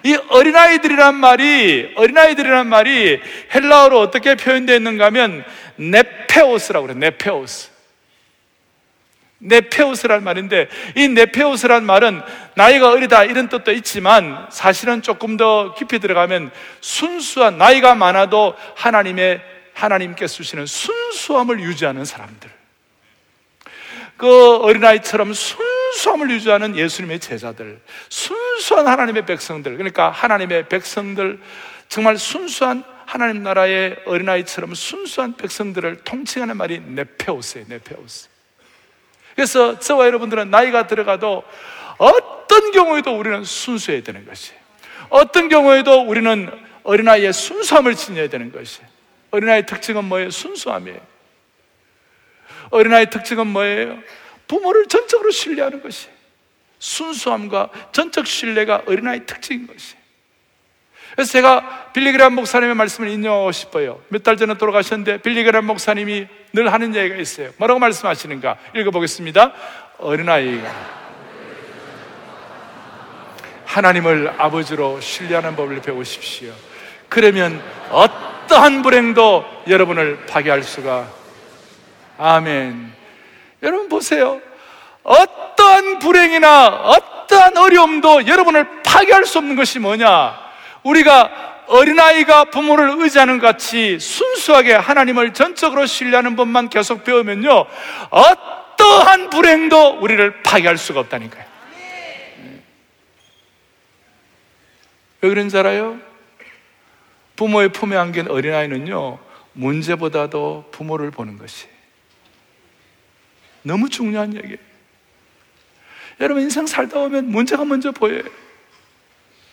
이 0.03 0.17
어린아이들이란 0.29 1.15
말이, 1.15 1.91
어린아이들이란 1.95 2.67
말이 2.67 3.19
헬라어로 3.53 3.99
어떻게 3.99 4.35
표현되어 4.35 4.75
있는가 4.77 5.05
하면 5.05 5.43
네페오스라고 5.75 6.87
그래요. 6.87 6.99
네페오스. 6.99 7.71
네페우스란 9.43 10.23
말인데 10.23 10.67
이 10.95 11.07
네페우스란 11.07 11.83
말은 11.83 12.21
나이가 12.55 12.89
어리다 12.91 13.23
이런 13.23 13.49
뜻도 13.49 13.71
있지만 13.71 14.47
사실은 14.51 15.01
조금 15.01 15.35
더 15.35 15.73
깊이 15.73 15.97
들어가면 15.99 16.51
순수한 16.79 17.57
나이가 17.57 17.95
많아도 17.95 18.55
하나님의 18.75 19.41
하나님께 19.73 20.27
주시는 20.27 20.67
순수함을 20.67 21.59
유지하는 21.59 22.05
사람들. 22.05 22.49
그 24.17 24.57
어린아이처럼 24.57 25.33
순 25.33 25.57
수함을 25.93 26.29
유지하는 26.31 26.75
예수님의 26.75 27.19
제자들, 27.19 27.79
순수한 28.09 28.87
하나님의 28.87 29.25
백성들, 29.25 29.77
그러니까 29.77 30.09
하나님의 30.09 30.69
백성들, 30.69 31.39
정말 31.89 32.17
순수한 32.17 32.83
하나님 33.05 33.43
나라의 33.43 33.97
어린아이처럼 34.05 34.73
순수한 34.73 35.35
백성들을 35.35 36.03
통칭하는 36.05 36.55
말이 36.55 36.79
네페우스예요, 36.79 37.65
네페우스. 37.67 38.29
그래서 39.35 39.79
저와 39.79 40.05
여러분들은 40.07 40.49
나이가 40.49 40.87
들어가도 40.87 41.43
어떤 41.97 42.71
경우에도 42.71 43.17
우리는 43.17 43.43
순수해야 43.43 44.01
되는 44.03 44.25
것이 44.25 44.53
어떤 45.09 45.49
경우에도 45.49 46.01
우리는 46.01 46.49
어린아이의 46.83 47.33
순수함을 47.33 47.95
지녀야 47.95 48.29
되는 48.29 48.51
것이 48.51 48.81
어린아이의 49.31 49.65
특징은 49.65 50.05
뭐예요? 50.05 50.29
순수함이에요. 50.29 50.99
어린아이의 52.69 53.09
특징은 53.09 53.47
뭐예요? 53.47 53.99
부모를 54.51 54.87
전적으로 54.87 55.31
신뢰하는 55.31 55.81
것이 55.81 56.09
순수함과 56.77 57.69
전적 57.93 58.27
신뢰가 58.27 58.83
어린아이의 58.85 59.25
특징인 59.25 59.65
것이 59.65 59.95
그래서 61.13 61.31
제가 61.31 61.91
빌리그람 61.93 62.35
목사님의 62.35 62.75
말씀을 62.75 63.09
인용하고 63.09 63.53
싶어요. 63.53 64.01
몇 64.09 64.23
달 64.23 64.35
전에 64.35 64.55
돌아가셨는데 64.57 65.21
빌리그람 65.21 65.65
목사님이 65.65 66.27
늘 66.51 66.71
하는 66.71 66.93
얘기가 66.95 67.15
있어요. 67.15 67.51
뭐라고 67.57 67.79
말씀하시는가? 67.79 68.57
읽어보겠습니다. 68.75 69.53
어린아이가 69.99 70.69
하나님을 73.65 74.33
아버지로 74.37 74.99
신뢰하는 74.99 75.55
법을 75.55 75.81
배우십시오. 75.81 76.53
그러면 77.07 77.61
어떠한 77.89 78.81
불행도 78.81 79.45
여러분을 79.69 80.25
파괴할 80.25 80.63
수가 80.63 81.09
아멘. 82.17 83.00
여러분 83.61 83.89
보세요. 83.89 84.41
어떠한 85.03 85.99
불행이나 85.99 86.67
어떠한 86.67 87.57
어려움도 87.57 88.27
여러분을 88.27 88.83
파괴할 88.83 89.25
수 89.25 89.37
없는 89.39 89.55
것이 89.55 89.79
뭐냐? 89.79 90.37
우리가 90.83 91.51
어린아이가 91.67 92.45
부모를 92.45 92.95
의지하는 92.97 93.39
같이 93.39 93.97
순수하게 93.99 94.73
하나님을 94.73 95.33
전적으로 95.33 95.85
신뢰하는 95.85 96.35
법만 96.35 96.69
계속 96.69 97.03
배우면요. 97.03 97.65
어떠한 98.09 99.29
불행도 99.29 99.99
우리를 100.01 100.43
파괴할 100.43 100.77
수가 100.77 100.99
없다니까요. 101.01 101.45
왜 105.21 105.29
그런지 105.29 105.57
알아요? 105.57 105.99
부모의 107.35 107.69
품에 107.69 107.95
안긴 107.95 108.29
어린아이는요, 108.29 109.19
문제보다도 109.53 110.69
부모를 110.71 111.11
보는 111.11 111.37
것이 111.37 111.67
너무 113.63 113.89
중요한 113.89 114.35
얘기예요. 114.35 114.57
여러분, 116.19 116.43
인생 116.43 116.67
살다 116.67 116.99
보면 116.99 117.29
문제가 117.29 117.65
먼저 117.65 117.91
보여요. 117.91 118.23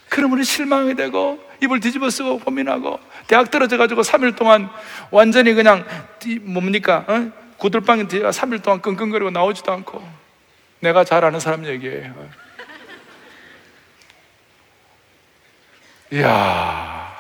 그러면 0.09 0.43
실망이 0.43 0.95
되고 0.95 1.39
입을 1.63 1.81
뒤집어 1.81 2.09
쓰고 2.11 2.39
고민하고 2.41 2.99
대학 3.27 3.51
떨어져 3.51 3.77
가지고 3.77 4.03
3일 4.03 4.37
동안 4.37 4.71
완전히 5.11 5.53
그냥 5.55 5.87
뭡니까? 6.43 7.05
어? 7.07 7.31
구들방에 7.59 8.05
3일 8.05 8.63
동안 8.63 8.81
끙끙거리고 8.81 9.31
나오지도 9.31 9.71
않고 9.73 10.03
내가 10.81 11.05
잘 11.05 11.25
아는 11.25 11.41
사람 11.41 11.67
얘기예요. 11.67 12.15
이야. 16.13 17.17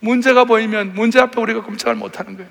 문제가 0.00 0.44
보이면 0.44 0.94
문제 0.94 1.20
앞에 1.20 1.40
우리가 1.40 1.62
꼼짝을 1.62 1.96
못하는 1.96 2.36
거예요. 2.36 2.50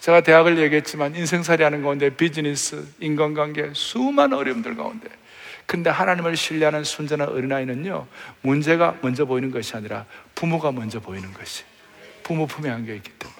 제가 0.00 0.22
대학을 0.22 0.58
얘기했지만 0.58 1.14
인생살이 1.14 1.62
하는 1.62 1.82
가운데 1.82 2.10
비즈니스, 2.10 2.86
인간관계, 3.00 3.70
수많은 3.74 4.36
어려움들 4.36 4.76
가운데 4.76 5.08
근데 5.66 5.88
하나님을 5.88 6.36
신뢰하는 6.36 6.82
순전한 6.82 7.28
어린아이는요, 7.28 8.06
문제가 8.40 8.96
먼저 9.02 9.24
보이는 9.24 9.52
것이 9.52 9.76
아니라 9.76 10.04
부모가 10.34 10.72
먼저 10.72 10.98
보이는 10.98 11.32
것이. 11.32 11.62
부모 12.24 12.46
품에 12.48 12.68
안겨 12.68 12.92
있기 12.94 13.08
때문에. 13.12 13.38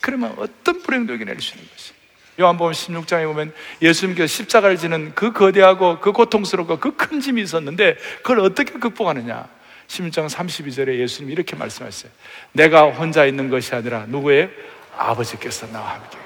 그러면 0.00 0.34
어떤 0.38 0.82
불행도 0.82 1.14
이겨낼 1.14 1.40
수 1.40 1.56
있는 1.56 1.68
것이. 1.68 1.92
요한복음 2.38 2.70
16장에 2.72 3.26
보면 3.26 3.52
예수님께서 3.82 4.28
십자가를 4.28 4.76
지는 4.76 5.16
그 5.16 5.32
거대하고 5.32 5.98
그 5.98 6.12
고통스럽고 6.12 6.78
그 6.78 6.96
큰 6.96 7.20
짐이 7.20 7.42
있었는데 7.42 7.96
그걸 8.18 8.40
어떻게 8.40 8.78
극복하느냐? 8.78 9.48
16장 9.88 10.28
32절에 10.28 10.98
예수님이 10.98 11.32
이렇게 11.32 11.56
말씀하셨어요. 11.56 12.12
내가 12.52 12.84
혼자 12.84 13.24
있는 13.26 13.48
것이 13.50 13.74
아니라 13.74 14.06
누구의 14.06 14.50
아버지께서 14.96 15.66
나와 15.68 15.94
함께 15.94 16.16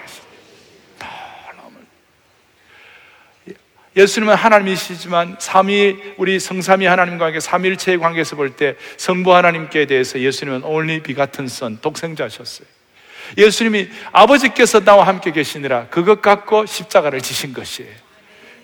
예수님은 3.96 4.35
하나님이시지만 4.35 5.37
삼위 5.40 6.14
우리 6.16 6.38
성삼위 6.38 6.87
하나님과 6.87 7.26
관계 7.26 7.40
삼일체의 7.40 7.98
관계에서 7.98 8.37
볼 8.37 8.50
때 8.56 8.76
성부 8.96 9.35
하나님께 9.35 9.87
대해서 9.87 10.20
예수님은 10.20 10.64
only 10.64 11.02
비같은 11.02 11.48
선 11.48 11.78
독생자셨어요. 11.80 12.66
예수님이 13.37 13.88
아버지께서 14.12 14.80
나와 14.80 15.06
함께 15.06 15.33
계시니라 15.33 15.88
그것 15.88 16.22
갖고 16.22 16.66
십자가를 16.66 17.20
지신 17.20 17.52
것이에요. 17.52 17.90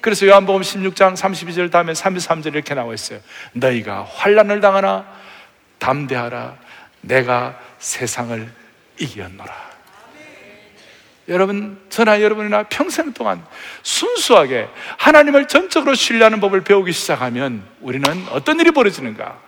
그래서 0.01 0.27
요한복음 0.27 0.63
16장 0.63 1.17
32절 1.17 1.71
다음에 1.73 1.93
33절 1.93 2.55
이렇게 2.55 2.75
나와 2.75 2.95
있어요. 2.95 3.19
너희가 3.53 4.05
환란을 4.05 4.61
당하나 4.61 5.07
담대하라. 5.79 6.57
내가 7.01 7.61
세상을 7.79 8.49
이겼노라. 8.99 9.76
여러분, 11.29 11.81
저나 11.89 12.23
여러분이나 12.23 12.65
평생 12.65 13.13
동안 13.13 13.45
순수하게 13.83 14.69
하나님을 14.99 15.49
전적으로 15.49 15.95
신뢰하는 15.95 16.41
법을 16.41 16.63
배우기 16.63 16.93
시작하면 16.93 17.67
우리는 17.81 18.07
어떤 18.31 18.61
일이 18.61 18.71
벌어지는가? 18.71 19.43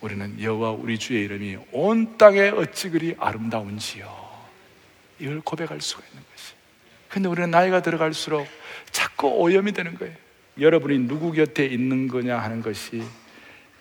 우리는 0.00 0.40
여호와 0.40 0.70
우리 0.70 0.98
주의 0.98 1.24
이름이 1.24 1.58
온 1.72 2.16
땅에 2.18 2.48
어찌 2.48 2.90
그리 2.90 3.14
아름다운지요. 3.18 4.32
이걸 5.20 5.40
고백할 5.40 5.80
수가 5.80 6.02
있는 6.08 6.22
것이. 6.32 6.54
근데 7.08 7.28
우리는 7.28 7.50
나이가 7.50 7.82
들어갈수록 7.82 8.46
자꾸 8.90 9.28
오염이 9.28 9.72
되는 9.72 9.96
거예요. 9.96 10.14
여러분이 10.58 11.06
누구 11.06 11.32
곁에 11.32 11.64
있는 11.64 12.08
거냐 12.08 12.38
하는 12.38 12.62
것이 12.62 13.02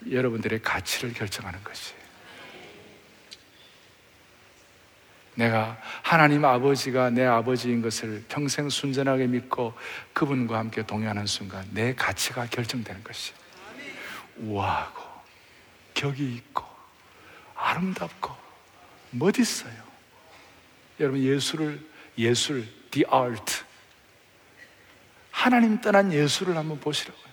여러분들의 0.10 0.62
가치를 0.62 1.14
결정하는 1.14 1.64
것이에요. 1.64 2.02
내가 5.36 5.78
하나님 6.02 6.44
아버지가 6.44 7.10
내 7.10 7.26
아버지인 7.26 7.82
것을 7.82 8.24
평생 8.28 8.70
순전하게 8.70 9.28
믿고 9.28 9.74
그분과 10.14 10.58
함께 10.58 10.86
동행하는 10.86 11.26
순간 11.26 11.66
내 11.72 11.96
가치가 11.96 12.46
결정되는 12.46 13.04
것이 13.04 13.34
우아하고 14.38 15.02
격이 15.94 16.36
있고 16.36 16.66
아름답고 17.56 18.36
멋있어요. 19.12 19.74
여러분 21.00 21.22
예술을 21.22 21.80
예술 22.18 22.68
the 22.92 23.06
art 23.12 23.64
하나님 25.32 25.80
떠난 25.80 26.12
예술을 26.12 26.56
한번 26.58 26.80
보시라고요. 26.80 27.32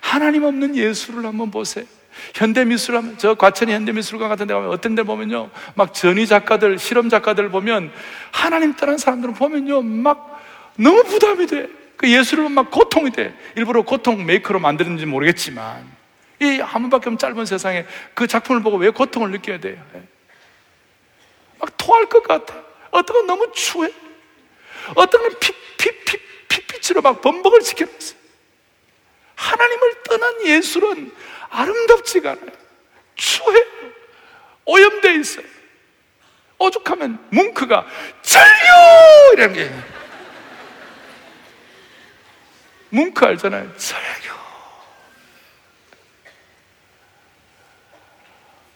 하나님 0.00 0.44
없는 0.44 0.76
예술을 0.76 1.24
한번 1.26 1.50
보세요. 1.50 1.84
현대미술 2.34 2.96
하면, 2.96 3.18
저 3.18 3.34
과천이 3.34 3.72
현대미술관 3.72 4.28
같은 4.28 4.46
데 4.46 4.54
가면 4.54 4.70
어떤 4.70 4.94
데 4.94 5.02
보면요. 5.02 5.50
막 5.74 5.94
전위 5.94 6.26
작가들, 6.26 6.78
실험 6.78 7.08
작가들 7.08 7.48
보면 7.50 7.92
하나님 8.30 8.74
떠난 8.74 8.98
사람들은 8.98 9.34
보면요. 9.34 9.82
막 9.82 10.42
너무 10.76 11.02
부담이 11.04 11.46
돼. 11.46 11.68
그 11.96 12.10
예술은 12.10 12.52
막 12.52 12.70
고통이 12.70 13.10
돼. 13.10 13.34
일부러 13.56 13.82
고통 13.82 14.26
메이커로 14.26 14.58
만드는지 14.58 15.06
모르겠지만. 15.06 15.92
이한 16.40 16.82
번밖에 16.82 17.08
없는 17.08 17.18
짧은 17.18 17.46
세상에 17.46 17.86
그 18.14 18.26
작품을 18.26 18.62
보고 18.62 18.76
왜 18.76 18.90
고통을 18.90 19.30
느껴야 19.30 19.60
돼요? 19.60 19.80
예. 19.94 20.02
막 21.60 21.76
토할 21.76 22.06
것 22.06 22.22
같아. 22.24 22.54
어떤 22.90 23.16
건 23.16 23.26
너무 23.26 23.50
추해. 23.52 23.90
어떤 24.94 25.22
건 25.22 25.38
피, 25.40 25.52
피, 25.78 26.04
피, 26.04 26.18
피 26.48 26.66
빛으로 26.66 27.00
막 27.00 27.22
범벅을 27.22 27.60
시켜놨어. 27.60 28.23
하나님을 29.36 30.02
떠난 30.04 30.46
예술은 30.46 31.12
아름답지가 31.50 32.32
않아요. 32.32 32.52
추해. 33.14 33.64
오염되어 34.64 35.12
있어요. 35.12 35.46
오죽하면 36.58 37.26
뭉크가 37.30 37.86
설교! 38.22 39.32
이라는 39.34 39.54
게. 39.54 39.70
뭉크 42.90 43.24
알잖아요. 43.24 43.72
설교. 43.76 44.34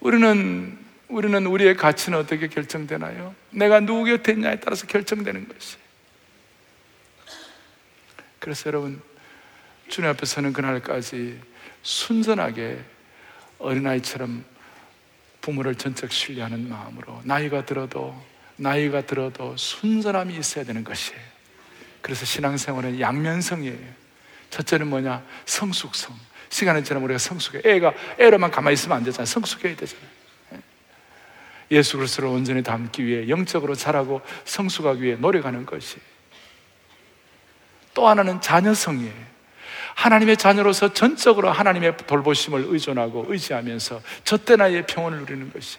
우리는, 0.01 0.79
우리는 1.09 1.47
우리의 1.47 1.77
가치는 1.77 2.18
어떻게 2.18 2.49
결정되나요? 2.49 3.35
내가 3.51 3.81
누구 3.81 4.05
곁에 4.05 4.33
있냐에 4.33 4.59
따라서 4.61 4.87
결정되는 4.87 5.49
것이. 5.49 5.77
그래서 8.40 8.66
여러분, 8.66 9.03
주님 9.88 10.11
앞에 10.11 10.27
서는 10.27 10.53
그날까지 10.53 11.40
순전하게 11.83 12.79
어린아이처럼 13.59 14.44
부모를 15.40 15.74
전적 15.74 16.12
신뢰하는 16.12 16.68
마음으로 16.68 17.22
나이가 17.24 17.64
들어도 17.64 18.14
나이가 18.57 19.03
들어도 19.03 19.57
순전함이 19.57 20.37
있어야 20.37 20.64
되는 20.64 20.85
것이에요. 20.85 21.20
그래서 22.03 22.27
신앙생활은 22.27 23.01
양면성이에요. 23.01 24.09
첫째는 24.51 24.88
뭐냐? 24.88 25.24
성숙성. 25.46 26.16
시간이 26.51 26.83
지나면 26.83 27.05
우리가 27.05 27.18
성숙해. 27.18 27.61
애가 27.64 27.92
애로만 28.18 28.51
가만히 28.51 28.74
있으면 28.74 28.96
안 28.98 29.05
되잖아요. 29.05 29.27
성숙해야 29.27 29.77
되잖아요. 29.77 30.07
예. 30.55 30.59
예수 31.77 31.96
그리스도를 31.96 32.31
온전히 32.31 32.62
담기 32.62 33.05
위해 33.05 33.29
영적으로 33.29 33.74
자라고 33.74 34.22
성숙하기 34.44 35.03
위해 35.03 35.16
노력하는 35.16 35.66
것이. 35.66 35.98
또 37.94 38.09
하나는 38.09 38.40
자녀성이에요. 38.40 39.38
하나님의 39.98 40.37
자녀로서 40.37 40.92
전적으로 40.92 41.50
하나님의 41.50 41.96
돌보심을 42.06 42.66
의존하고 42.68 43.26
의지하면서 43.28 44.00
젖대 44.22 44.54
나이의 44.54 44.87
평온을 44.87 45.18
누리는 45.18 45.52
것이. 45.52 45.78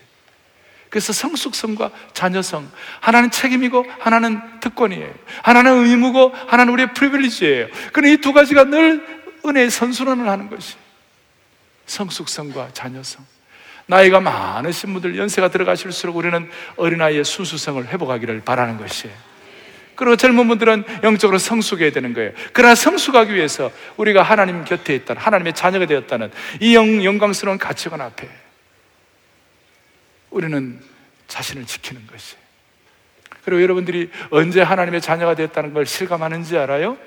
그래서 0.89 1.13
성숙성과 1.13 1.91
자녀성, 2.13 2.69
하나는 2.99 3.31
책임이고 3.31 3.85
하나는 3.99 4.59
특권이에요. 4.59 5.13
하나는 5.41 5.85
의무고 5.85 6.33
하나는 6.47 6.73
우리의 6.73 6.93
프리빌리지예요. 6.95 7.67
그런 7.93 8.11
이두 8.11 8.33
가지가 8.33 8.65
늘 8.65 9.05
은혜의 9.45 9.69
선순환을 9.69 10.27
하는 10.27 10.49
것이. 10.49 10.75
성숙성과 11.85 12.71
자녀성. 12.73 13.25
나이가 13.85 14.19
많으신 14.19 14.91
분들 14.93 15.17
연세가 15.17 15.49
들어가실수록 15.49 16.17
우리는 16.17 16.49
어린아이의 16.75 17.23
순수성을 17.23 17.87
회복하기를 17.87 18.41
바라는 18.41 18.77
것이에요. 18.77 19.28
그리고 19.99 20.15
젊은 20.15 20.47
분들은 20.47 20.85
영적으로 21.03 21.37
성숙해야 21.37 21.91
되는 21.91 22.13
거예요. 22.13 22.31
그러나 22.53 22.73
성숙하기 22.73 23.35
위해서 23.35 23.69
우리가 23.97 24.23
하나님 24.23 24.63
곁에 24.63 24.95
있다는, 24.95 25.21
하나님의 25.21 25.51
자녀가 25.51 25.85
되었다는 25.85 26.31
이 26.61 26.73
영, 26.73 27.03
영광스러운 27.03 27.57
가치관 27.57 27.99
앞에 27.99 28.29
우리는 30.29 30.79
자신을 31.27 31.65
지키는 31.65 32.07
것이. 32.07 32.37
그리고 33.43 33.61
여러분들이 33.61 34.09
언제 34.29 34.61
하나님의 34.61 35.01
자녀가 35.01 35.35
되었다는 35.35 35.73
걸 35.73 35.85
실감하는지 35.85 36.57
알아요? 36.57 36.97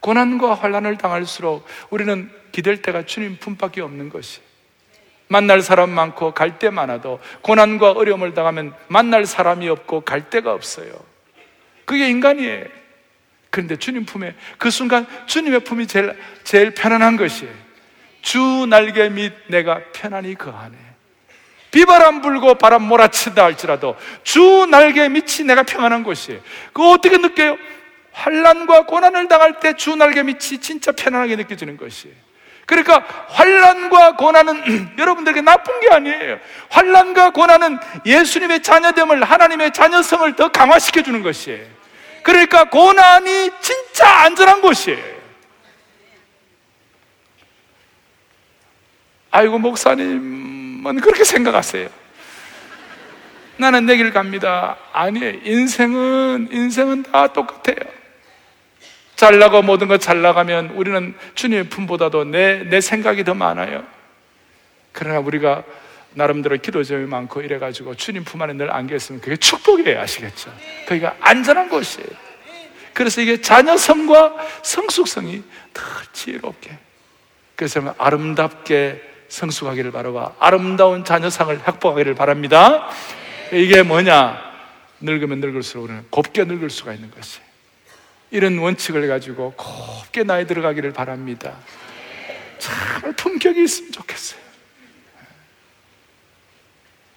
고난과 0.00 0.54
환란을 0.54 0.98
당할수록 0.98 1.64
우리는 1.90 2.28
기댈 2.50 2.82
때가 2.82 3.06
주님 3.06 3.36
품밖에 3.38 3.82
없는 3.82 4.08
것이. 4.08 4.40
만날 5.28 5.62
사람 5.62 5.90
많고 5.90 6.34
갈 6.34 6.58
때 6.58 6.70
많아도 6.70 7.20
고난과 7.42 7.92
어려움을 7.92 8.34
당하면 8.34 8.74
만날 8.88 9.26
사람이 9.26 9.68
없고 9.68 10.00
갈 10.00 10.28
데가 10.28 10.52
없어요. 10.52 11.09
그게 11.90 12.08
인간이에요. 12.08 12.66
그런데 13.50 13.74
주님 13.74 14.04
품에 14.04 14.36
그 14.58 14.70
순간 14.70 15.08
주님의 15.26 15.64
품이 15.64 15.88
제일, 15.88 16.16
제일 16.44 16.70
편안한 16.70 17.16
것이에요. 17.16 17.52
주 18.22 18.38
날개 18.68 19.08
밑 19.08 19.32
내가 19.48 19.80
편안히 19.92 20.36
거하네. 20.36 20.76
비바람 21.72 22.22
불고 22.22 22.54
바람 22.54 22.82
몰아친다 22.82 23.42
할지라도 23.42 23.96
주 24.22 24.68
날개 24.70 25.08
밑이 25.08 25.46
내가 25.48 25.64
평안한 25.64 26.04
곳이에요. 26.04 26.40
그거 26.72 26.90
어떻게 26.90 27.16
느껴요? 27.18 27.58
환란과 28.12 28.86
고난을 28.86 29.26
당할 29.26 29.58
때 29.58 29.72
주 29.72 29.96
날개 29.96 30.22
밑이 30.22 30.60
진짜 30.60 30.92
편안하게 30.92 31.34
느껴지는 31.34 31.76
것이에요. 31.76 32.14
그러니까 32.66 33.04
환란과 33.30 34.14
고난은 34.14 34.94
여러분들에게 34.96 35.40
나쁜 35.40 35.80
게 35.80 35.88
아니에요. 35.88 36.38
환란과 36.68 37.30
고난은 37.30 37.80
예수님의 38.06 38.62
자녀됨을 38.62 39.24
하나님의 39.24 39.72
자녀성을 39.72 40.36
더 40.36 40.52
강화시켜 40.52 41.02
주는 41.02 41.20
것이에요. 41.24 41.79
그러니까 42.46 42.64
고난이 42.70 43.50
진짜 43.60 44.22
안전한 44.22 44.62
곳이에요. 44.62 45.20
아이고, 49.30 49.58
목사님은 49.58 51.00
그렇게 51.00 51.24
생각하세요. 51.24 51.88
나는 53.58 53.84
내 53.84 53.96
길 53.96 54.10
갑니다. 54.12 54.78
아니에요. 54.92 55.40
인생은, 55.44 56.48
인생은 56.50 57.02
다 57.04 57.26
똑같아요. 57.32 57.76
잘 59.16 59.38
나고 59.38 59.60
모든 59.60 59.86
것 59.86 59.98
잘 59.98 60.22
나가면 60.22 60.70
우리는 60.70 61.14
주님의 61.34 61.64
품보다도 61.68 62.24
내, 62.24 62.64
내 62.64 62.80
생각이 62.80 63.22
더 63.24 63.34
많아요. 63.34 63.84
그러나 64.92 65.20
우리가 65.20 65.62
나름대로 66.14 66.56
기도 66.56 66.82
제목이 66.82 67.06
많고 67.08 67.42
이래가지고 67.42 67.96
주님 67.96 68.24
품 68.24 68.40
안에 68.40 68.54
늘 68.54 68.72
안겨 68.72 68.96
있으면 68.96 69.20
그게 69.20 69.36
축복이에요. 69.36 70.00
아시겠죠? 70.00 70.50
거기가 70.88 71.14
안전한 71.20 71.68
곳이에요. 71.68 72.29
그래서 72.94 73.20
이게 73.20 73.40
자녀성과 73.40 74.62
성숙성이 74.62 75.42
더 75.72 75.82
지혜롭게. 76.12 76.78
그래서 77.56 77.94
아름답게 77.98 79.02
성숙하기를 79.28 79.92
바라고 79.92 80.34
아름다운 80.38 81.04
자녀상을 81.04 81.60
확보하기를 81.62 82.14
바랍니다. 82.14 82.88
이게 83.52 83.82
뭐냐? 83.82 84.50
늙으면 85.00 85.40
늙을수록 85.40 86.10
곱게 86.10 86.44
늙을 86.44 86.70
수가 86.70 86.92
있는 86.92 87.10
것이. 87.10 87.40
이런 88.30 88.58
원칙을 88.58 89.08
가지고 89.08 89.52
곱게 89.56 90.22
나이 90.24 90.46
들어가기를 90.46 90.92
바랍니다. 90.92 91.56
참 92.58 93.14
품격이 93.14 93.64
있으면 93.64 93.92
좋겠어요. 93.92 94.40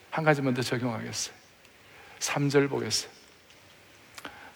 한 0.10 0.24
가지만 0.24 0.54
더 0.54 0.62
적용하겠어요. 0.62 1.36
3절 2.20 2.70
보겠어요. 2.70 3.12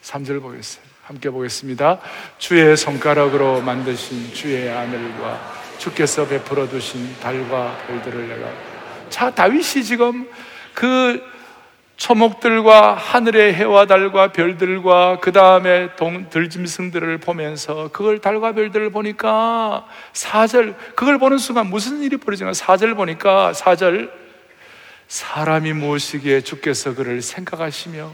3절 0.01 0.41
보겠어요. 0.41 0.83
함께 1.07 1.29
보겠습니다. 1.29 2.01
주의 2.37 2.75
손가락으로 2.75 3.61
만드신 3.61 4.33
주의 4.33 4.67
하늘과 4.67 5.53
주께서 5.77 6.27
베풀어 6.27 6.67
두신 6.67 7.17
달과 7.21 7.77
별들을 7.87 8.27
내가 8.27 8.49
자 9.07 9.31
다윗이 9.31 9.85
지금 9.85 10.29
그 10.73 11.23
초목들과 11.95 12.95
하늘의 12.95 13.53
해와 13.53 13.85
달과 13.85 14.33
별들과 14.33 15.19
그 15.21 15.31
다음에 15.31 15.91
들짐승들을 16.29 17.19
보면서 17.19 17.89
그걸 17.93 18.19
달과 18.19 18.51
별들을 18.51 18.89
보니까 18.89 19.87
사절 20.11 20.75
그걸 20.93 21.19
보는 21.19 21.37
순간 21.37 21.67
무슨 21.67 22.01
일이 22.03 22.17
벌어지나 22.17 22.51
사절 22.51 22.95
보니까 22.95 23.53
사절 23.53 24.11
사람이 25.07 25.71
무엇이기에 25.71 26.41
주께서 26.41 26.93
그를 26.95 27.21
생각하시며 27.21 28.11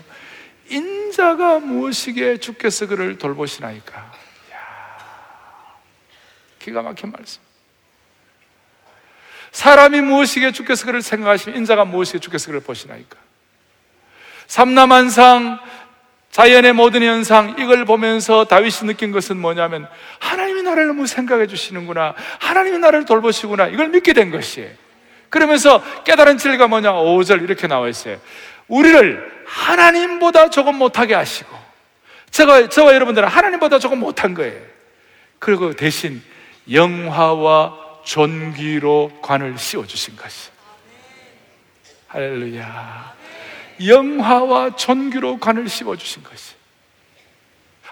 인자가 0.69 1.60
무엇이기에 1.60 2.38
주께서 2.38 2.88
그를 2.88 3.17
돌보시나이까? 3.17 3.97
야 3.97 4.12
기가 6.60 6.82
막힌 6.82 7.12
말씀. 7.12 7.41
사람이 9.52 10.02
무엇이기에 10.02 10.52
주께서 10.52 10.86
그를 10.86 11.02
생각하시며 11.02 11.56
인자가 11.58 11.86
무엇이기에 11.86 12.19
주께서 12.19 12.47
그를 12.47 12.60
보시나이까? 12.60 13.17
삼남한상 14.47 15.60
자연의 16.32 16.73
모든 16.73 17.04
현상 17.04 17.56
이걸 17.60 17.86
보면서 17.86 18.45
다윗이 18.45 18.88
느낀 18.88 19.12
것은 19.12 19.38
뭐냐면 19.38 19.88
하나님이 20.17 20.63
나를 20.63 20.88
너무 20.88 21.06
생각해 21.06 21.45
주시는구나 21.45 22.15
하나님이 22.39 22.80
나를 22.80 23.06
돌보시구나 23.06 23.67
이걸 23.67 23.89
믿게 23.89 24.13
된 24.13 24.32
것이에요 24.32 24.71
그러면서 25.30 25.84
깨달은 26.04 26.39
진리가 26.39 26.67
뭐냐? 26.67 26.91
5절 26.91 27.43
이렇게 27.43 27.67
나와 27.67 27.88
있어요 27.88 28.19
우리를 28.67 29.43
하나님보다 29.45 30.49
조금 30.49 30.76
못하게 30.76 31.13
하시고 31.13 31.63
제가, 32.32 32.69
저와 32.69 32.93
여러분들은 32.95 33.28
하나님보다 33.28 33.80
조금 33.80 33.99
못한 33.99 34.34
거예요. 34.34 34.60
그리고 35.39 35.76
대신 35.76 36.23
영화와 36.71 38.02
존귀로 38.04 39.19
관을 39.21 39.58
씌워주신 39.58 40.15
것이. 40.15 40.49
할렐루야. 42.08 43.13
영화와 43.86 44.76
존귀로 44.76 45.39
관을 45.39 45.67
씌워주신 45.67 46.23
것이. 46.23 46.54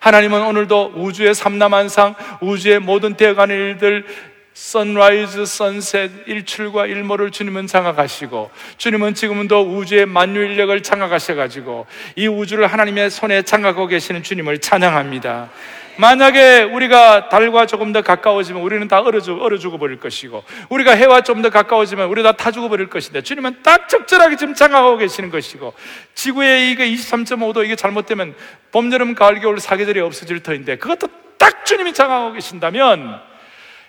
하나님은 0.02 0.42
오늘도 0.42 0.94
우주의 0.96 1.34
삼라만상, 1.36 2.16
우주의 2.42 2.80
모든 2.80 3.16
대간의 3.16 3.56
일들, 3.56 4.06
sunrise, 4.54 5.46
sunset, 5.46 6.12
일출과 6.28 6.86
일모를 6.86 7.32
주님은 7.32 7.68
장악하시고, 7.68 8.52
주님은 8.78 9.14
지금도 9.14 9.62
우주의 9.62 10.06
만유인력을 10.06 10.84
장악하셔가지고, 10.84 11.88
이 12.18 12.28
우주를 12.28 12.68
하나님의 12.68 13.10
손에 13.10 13.44
장악하고 13.44 13.88
계시는 13.88 14.24
주님을 14.24 14.60
찬양합니다. 14.60 15.50
만약에 15.98 16.64
우리가 16.64 17.30
달과 17.30 17.66
조금 17.66 17.92
더 17.92 18.02
가까워지면 18.02 18.62
우리는 18.62 18.88
다 18.88 19.02
얼어, 19.02 19.20
죽, 19.22 19.42
얼어 19.42 19.58
죽어버릴 19.58 20.00
것이고, 20.00 20.44
우리가 20.70 20.94
해와 20.96 21.22
좀 21.22 21.42
더 21.42 21.50
가까워지면 21.50 22.08
우리 22.10 22.24
다 22.24 22.34
타 22.34 22.52
죽어버릴 22.52 22.88
것인데, 22.90 23.22
주님은 23.22 23.64
딱 23.64 23.88
적절하게 23.88 24.36
지금 24.36 24.54
장악하고 24.54 24.98
계시는 24.98 25.30
것이고, 25.30 25.74
지구의 26.14 26.72
이게 26.72 26.90
23.5도 26.90 27.64
이게 27.66 27.76
잘못되면 27.76 28.36
봄, 28.72 28.92
여름, 28.92 29.16
가을, 29.16 29.40
겨울 29.40 29.60
사계절이 29.60 30.00
없어질 30.02 30.44
터인데, 30.44 30.78
그것도 30.78 31.08
딱 31.38 31.66
주님이 31.66 31.94
장악하고 31.94 32.34
계신다면, 32.34 33.31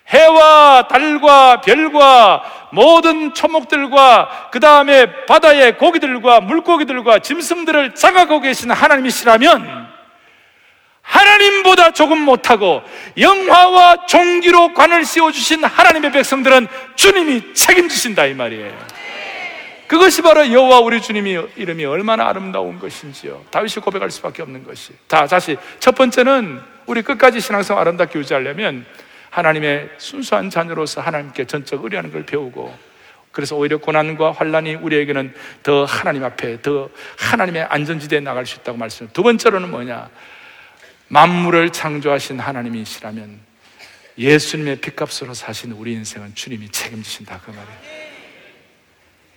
해와 0.09 0.89
달과 0.89 1.61
별과 1.61 2.69
모든 2.73 3.35
초목들과 3.35 4.49
그 4.51 4.61
다음에 4.61 5.27
바다의 5.27 5.79
고기들과 5.79 6.41
물고기들과 6.41 7.21
짐승들을 7.21 7.95
장악하고 7.95 8.41
계신 8.41 8.71
하나님이시라면 8.71 9.93
하나님보다 11.03 11.93
조금 11.93 12.19
못하고 12.19 12.83
영화와 13.19 14.07
종기로 14.07 14.73
관을 14.73 15.05
씌워주신 15.05 15.65
하나님의 15.65 16.13
백성들은 16.13 16.69
주님이 16.95 17.55
책임지신다 17.55 18.27
이 18.27 18.35
말이에요. 18.35 18.73
그것이 19.93 20.23
바로 20.23 20.51
여호와 20.51 20.81
우리 20.81 21.03
주님이 21.03 21.39
이름이 21.57 21.85
얼마나 21.85 22.27
아름다운 22.27 22.79
것인지요. 22.79 23.45
다윗이 23.51 23.75
고백할 23.83 24.11
수밖에 24.11 24.41
없는 24.41 24.65
것이. 24.65 24.95
자, 25.07 25.27
다시 25.27 25.59
첫 25.81 25.95
번째는 25.95 26.63
우리 26.87 27.03
끝까지 27.03 27.41
신앙성 27.41 27.79
아름답게 27.79 28.19
유지하려면 28.19 28.87
하나님의 29.33 29.89
순수한 29.97 30.51
자녀로서 30.51 31.01
하나님께 31.01 31.47
전적 31.47 31.83
의뢰하는 31.83 32.13
걸 32.13 32.27
배우고 32.27 32.93
그래서 33.33 33.57
오히려 33.57 33.79
고난과 33.79 34.33
환란이 34.33 34.75
우리에게는 34.75 35.35
더 35.63 35.87
하나님 35.87 36.23
앞에 36.23 36.61
더 36.61 36.91
하나님의 37.19 37.63
안전지대에 37.63 38.21
나갈 38.21 38.45
수 38.45 38.59
있다고 38.61 38.77
말씀. 38.77 39.09
두 39.15 39.23
번째로는 39.23 39.71
뭐냐? 39.71 40.11
만물을 41.09 41.71
창조하신 41.71 42.41
하나님이시라면 42.41 43.41
예수님의 44.19 44.77
피값으로 44.77 45.33
사신 45.33 45.73
우리 45.73 45.93
인생은 45.95 46.35
주님이 46.35 46.69
책임지신다 46.69 47.41
그 47.43 47.51
말이에요. 47.53 48.03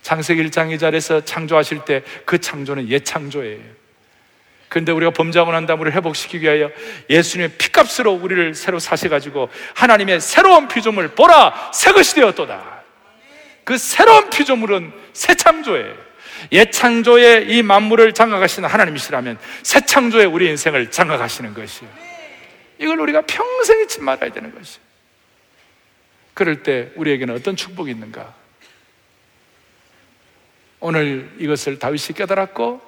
창세기 0.02 0.42
1장 0.44 0.76
2절에서 0.76 1.24
창조하실 1.24 1.86
때 1.86 2.02
그 2.26 2.38
창조는 2.38 2.90
예창조예요. 2.90 3.75
그런데 4.68 4.92
우리가 4.92 5.12
범죄하고 5.12 5.52
난 5.52 5.66
다음 5.66 5.80
우리를 5.80 5.96
회복시키기 5.96 6.44
위하여 6.44 6.70
예수님의 7.08 7.52
피값으로 7.56 8.12
우리를 8.12 8.54
새로 8.54 8.78
사셔가지고 8.78 9.48
하나님의 9.74 10.20
새로운 10.20 10.68
피조물 10.68 11.08
보라 11.08 11.70
새 11.72 11.92
것이 11.92 12.14
되었도다. 12.16 12.82
그 13.64 13.78
새로운 13.78 14.30
피조물은 14.30 14.92
새 15.12 15.34
창조예요. 15.34 16.06
예창조의 16.52 17.48
이 17.50 17.62
만물을 17.62 18.12
장악하시는 18.12 18.68
하나님이시라면 18.68 19.38
새 19.62 19.80
창조의 19.80 20.26
우리 20.26 20.46
인생을 20.48 20.90
장악하시는 20.90 21.54
것이요. 21.54 21.88
이걸 22.78 23.00
우리가 23.00 23.22
평생 23.22 23.80
잊지 23.80 24.02
말아야 24.02 24.30
되는 24.30 24.54
것이요. 24.54 24.82
그럴 26.34 26.62
때 26.62 26.90
우리에게는 26.96 27.34
어떤 27.34 27.56
축복이 27.56 27.90
있는가? 27.90 28.34
오늘 30.80 31.30
이것을 31.38 31.78
다윗이 31.78 32.08
깨달았고 32.16 32.82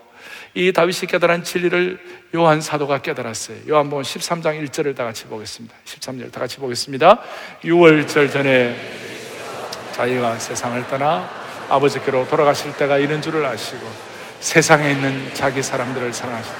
이 0.55 0.73
다윗이 0.73 1.01
깨달은 1.09 1.45
진리를 1.45 1.99
요한 2.35 2.61
사도가 2.61 2.99
깨달았어요. 2.99 3.59
요한복음 3.69 4.03
13장 4.03 4.64
1절을 4.67 4.97
다 4.97 5.05
같이 5.05 5.25
보겠습니다. 5.25 5.75
13절 5.85 6.33
다 6.33 6.41
같이 6.41 6.59
보겠습니다. 6.59 7.21
6월절 7.62 8.33
전에 8.33 8.77
자기가 9.93 10.38
세상을 10.38 10.87
떠나 10.88 11.29
아버지께로 11.69 12.29
돌아가실 12.29 12.77
때가 12.77 12.99
이런 12.99 13.21
줄을 13.21 13.45
아시고 13.45 13.87
세상에 14.41 14.93
있는 14.93 15.35
자기 15.35 15.62
사람들을 15.62 16.12
사랑하시다. 16.12 16.57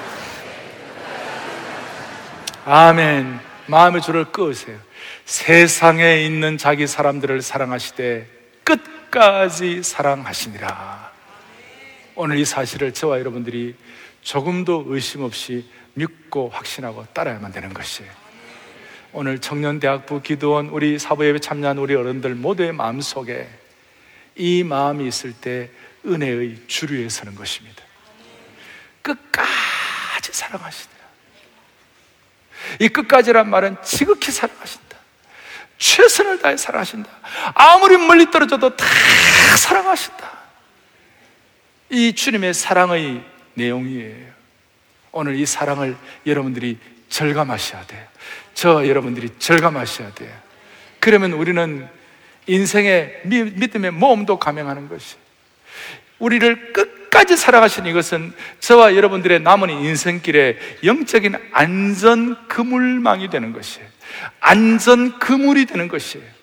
아멘. 2.65 3.41
마음의 3.67 4.03
줄을 4.03 4.27
끄으세요. 4.27 4.77
세상에 5.25 6.23
있는 6.23 6.59
자기 6.59 6.87
사람들을 6.87 7.43
사랑하시되 7.43 8.27
끝까지 8.65 9.83
사랑하시니라. 9.83 11.08
오늘 12.21 12.37
이 12.39 12.45
사실을 12.45 12.93
저와 12.93 13.21
여러분들이 13.21 13.77
조금도 14.23 14.87
의심 14.89 15.23
없이 15.23 15.65
믿고 15.95 16.49
확신하고 16.49 17.07
따라야만 17.13 17.53
되는 17.53 17.73
것이에요. 17.73 18.11
오늘 19.13 19.39
청년대학부 19.39 20.21
기도원 20.23 20.69
우리 20.71 20.99
사부예배 20.99 21.39
참여한 21.39 21.79
우리 21.79 21.95
어른들 21.95 22.35
모두의 22.35 22.73
마음속에 22.73 23.49
이 24.35 24.65
마음이 24.65 25.07
있을 25.07 25.33
때 25.33 25.71
은혜의 26.05 26.63
주류에 26.67 27.09
서는 27.09 27.37
것입니다. 27.37 27.85
끝까지 29.03 30.33
사랑하시더라. 30.33 30.99
이 32.81 32.89
끝까지란 32.89 33.49
말은 33.49 33.77
지극히 33.85 34.33
사랑하신다. 34.33 34.99
최선을 35.79 36.41
다해 36.41 36.57
사랑하신다. 36.57 37.09
아무리 37.55 37.97
멀리 37.97 38.29
떨어져도 38.29 38.77
다 38.77 38.85
사랑하신다. 39.57 40.38
이 41.91 42.13
주님의 42.13 42.55
사랑의 42.55 43.23
내용이에요. 43.55 44.39
오늘 45.13 45.37
이 45.37 45.47
사랑을 45.47 45.97
여러분들이 46.27 46.79
절감하셔야 47.09 47.87
돼요. 47.87 48.05
저 48.55 48.87
여러분들이 48.87 49.31
절감하셔야 49.39 50.13
돼요. 50.15 50.31
그러면 51.01 51.33
우리는 51.33 51.89
인생의 52.47 53.23
믿음의 53.25 53.93
모험도 53.93 54.39
감행하는 54.39 54.89
것이 54.89 55.17
우리를 56.19 56.73
끝까지 56.73 57.37
살아가신 57.37 57.87
이것은 57.87 58.33
저와 58.61 58.97
여러분들의 58.97 59.41
남은 59.41 59.71
인생길에 59.71 60.59
영적인 60.85 61.37
안전 61.53 62.49
그물망이 62.49 63.31
되는 63.31 63.53
것이에요. 63.53 63.87
안전 64.41 65.19
그물이 65.19 65.67
되는 65.67 65.89
것이에요. 65.89 66.38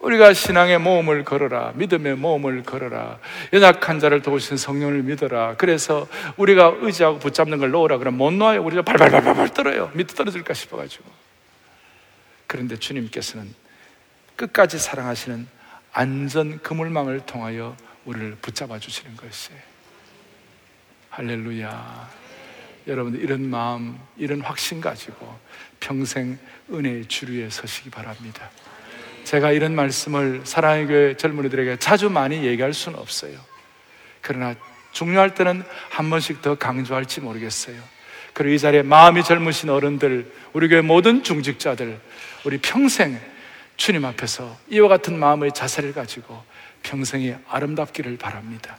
우리가 0.00 0.32
신앙의 0.32 0.78
모험을 0.78 1.24
걸어라. 1.24 1.72
믿음의 1.74 2.16
모험을 2.16 2.62
걸어라. 2.62 3.18
연약한 3.52 3.98
자를 3.98 4.22
도우신 4.22 4.56
성령을 4.56 5.02
믿어라. 5.02 5.56
그래서 5.56 6.06
우리가 6.36 6.74
의지하고 6.80 7.18
붙잡는 7.18 7.58
걸 7.58 7.70
놓으라. 7.70 7.98
그러면 7.98 8.18
못 8.18 8.32
놓아요. 8.32 8.62
우리가 8.62 8.82
발발발발 8.82 9.48
떨어요. 9.54 9.90
밑에 9.94 10.14
떨어질까 10.14 10.54
싶어가지고. 10.54 11.04
그런데 12.46 12.76
주님께서는 12.76 13.52
끝까지 14.36 14.78
사랑하시는 14.78 15.48
안전 15.92 16.58
그물망을 16.62 17.20
통하여 17.26 17.76
우리를 18.04 18.36
붙잡아 18.40 18.78
주시는 18.78 19.16
것이에요. 19.16 19.60
할렐루야. 21.10 22.08
여러분들 22.86 23.20
이런 23.20 23.50
마음, 23.50 23.98
이런 24.16 24.40
확신 24.40 24.80
가지고 24.80 25.38
평생 25.80 26.38
은혜의 26.70 27.06
주류에 27.06 27.50
서시기 27.50 27.90
바랍니다. 27.90 28.48
제가 29.28 29.52
이런 29.52 29.74
말씀을 29.74 30.40
사랑의 30.44 30.86
교회 30.86 31.14
젊은이들에게 31.14 31.76
자주 31.80 32.08
많이 32.08 32.46
얘기할 32.46 32.72
수는 32.72 32.98
없어요. 32.98 33.38
그러나 34.22 34.54
중요할 34.92 35.34
때는 35.34 35.62
한 35.90 36.08
번씩 36.08 36.40
더 36.40 36.54
강조할지 36.54 37.20
모르겠어요. 37.20 37.76
그리고 38.32 38.54
이 38.54 38.58
자리에 38.58 38.80
마음이 38.80 39.22
젊으신 39.22 39.68
어른들, 39.68 40.32
우리 40.54 40.68
교회 40.68 40.80
모든 40.80 41.22
중직자들, 41.22 42.00
우리 42.44 42.56
평생 42.56 43.20
주님 43.76 44.06
앞에서 44.06 44.56
이와 44.70 44.88
같은 44.88 45.18
마음의 45.18 45.52
자세를 45.52 45.92
가지고 45.92 46.42
평생이 46.82 47.34
아름답기를 47.50 48.16
바랍니다. 48.16 48.78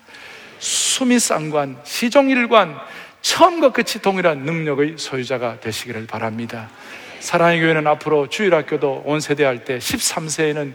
수미상관, 0.57 1.79
시종일관, 1.83 2.75
처음과 3.21 3.71
끝이 3.71 4.01
동일한 4.01 4.39
능력의 4.39 4.95
소유자가 4.97 5.59
되시기를 5.59 6.07
바랍니다. 6.07 6.71
사랑의 7.19 7.59
교회는 7.61 7.87
앞으로 7.87 8.27
주일학교도 8.27 9.03
온 9.05 9.19
세대 9.19 9.43
할 9.43 9.63
때 9.65 9.77
13세에는 9.77 10.73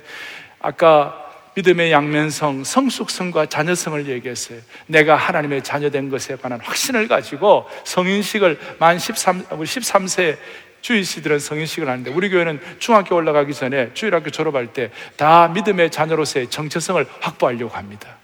아까 0.60 1.20
믿음의 1.56 1.92
양면성, 1.92 2.64
성숙성과 2.64 3.46
자녀성을 3.46 4.08
얘기했어요. 4.08 4.58
내가 4.86 5.14
하나님의 5.14 5.62
자녀된 5.62 6.10
것에 6.10 6.36
관한 6.36 6.60
확신을 6.60 7.06
가지고 7.06 7.68
성인식을 7.84 8.58
만 8.78 8.98
13, 8.98 9.44
13세 9.46 10.36
주일시들은 10.80 11.38
성인식을 11.38 11.88
하는데 11.88 12.10
우리 12.10 12.28
교회는 12.28 12.60
중학교 12.78 13.14
올라가기 13.16 13.54
전에 13.54 13.94
주일학교 13.94 14.30
졸업할 14.30 14.72
때 14.72 14.90
다 15.16 15.48
믿음의 15.48 15.90
자녀로서의 15.90 16.50
정체성을 16.50 17.06
확보하려고 17.20 17.74
합니다. 17.74 18.16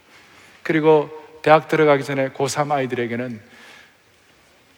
그리고 0.62 1.09
대학 1.43 1.68
들어가기 1.68 2.05
전에 2.05 2.31
고3 2.31 2.71
아이들에게는 2.73 3.41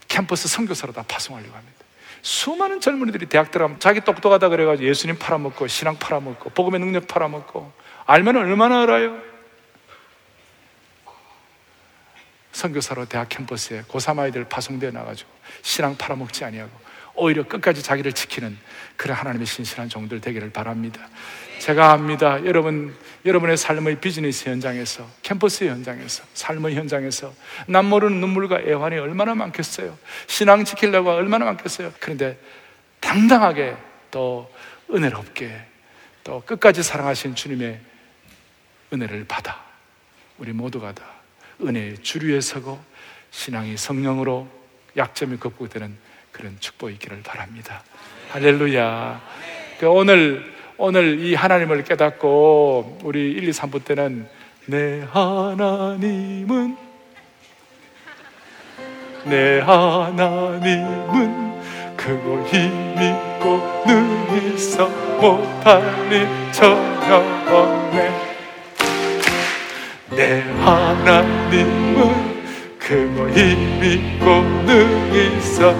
캠퍼스 0.09 0.47
선교사로 0.47 0.93
다 0.93 1.05
파송하려고 1.09 1.57
합니다. 1.57 1.82
수많은 2.23 2.81
젊은이들이 2.81 3.27
대학 3.27 3.51
들어가면 3.51 3.81
자기 3.81 4.01
똑똑하다 4.01 4.49
그래가지고 4.49 4.89
예수님 4.89 5.19
팔아먹고 5.19 5.67
신앙 5.67 5.99
팔아먹고 5.99 6.51
복음의 6.51 6.81
능력 6.81 7.09
팔아먹고 7.09 7.73
알면 8.07 8.37
얼마나 8.37 8.83
알아요? 8.83 9.21
선교사로 12.53 13.07
대학 13.07 13.29
캠퍼스에 13.29 13.83
고3 13.83 14.21
아이들 14.21 14.45
파송되어 14.45 14.93
나가지고 14.93 15.29
신앙 15.63 15.97
팔아먹지 15.97 16.45
아니하고 16.45 16.71
오히려 17.15 17.47
끝까지 17.47 17.83
자기를 17.83 18.13
지키는 18.13 18.57
그런 18.97 19.17
하나님의 19.17 19.47
신실한 19.47 19.89
종들 19.89 20.21
되기를 20.21 20.51
바랍니다. 20.51 21.09
제가 21.63 21.93
압니다. 21.93 22.45
여러분, 22.45 22.93
여러분의 23.25 23.57
삶의 23.57 24.01
비즈니스 24.01 24.49
현장에서, 24.49 25.09
캠퍼스 25.23 25.63
현장에서, 25.63 26.25
삶의 26.35 26.75
현장에서 26.75 27.33
남 27.69 27.87
모르는 27.87 28.21
눈물과 28.21 28.63
애환이 28.63 28.99
얼마나 28.99 29.37
많겠어요. 29.37 29.97
신앙 30.27 30.65
지키려고 30.65 31.13
얼마나 31.13 31.45
많겠어요. 31.45 31.93
그런데 32.01 32.37
당당하게 32.99 33.77
또 34.11 34.53
은혜롭게 34.93 35.57
또 36.25 36.43
끝까지 36.45 36.83
사랑하신 36.83 37.37
주님의 37.37 37.79
은혜를 38.93 39.27
받아 39.29 39.63
우리 40.39 40.53
모두가 40.53 40.93
다 40.93 41.05
은혜의 41.61 41.99
주류에 41.99 42.41
서고 42.41 42.83
신앙이 43.31 43.77
성령으로 43.77 44.49
약점이 44.97 45.37
극복되는 45.37 45.97
그런 46.33 46.57
축복이 46.59 46.95
있기를 46.95 47.23
바랍니다. 47.23 47.85
할렐루야. 48.31 49.23
그 49.79 49.89
오늘 49.89 50.61
오늘 50.85 51.21
이 51.21 51.37
하나님을 51.37 51.85
깨닫고 51.85 52.99
우리 53.05 53.31
1, 53.31 53.47
2, 53.47 53.53
3부 53.53 53.85
때는 53.85 54.27
내 54.67 55.07
하나님은 55.13 56.77
내 59.27 59.61
하나님은 59.61 61.53
그거 61.97 62.43
힘있고 62.49 63.85
능 63.87 64.55
있어 64.57 64.91
일 66.11 66.27
전혀 66.51 67.15
없네. 67.47 68.11
내 70.17 70.41
하나님은 70.65 72.11
그거 72.81 73.29
힘있고 73.29 74.27
능 74.67 75.15
있어 75.15 75.71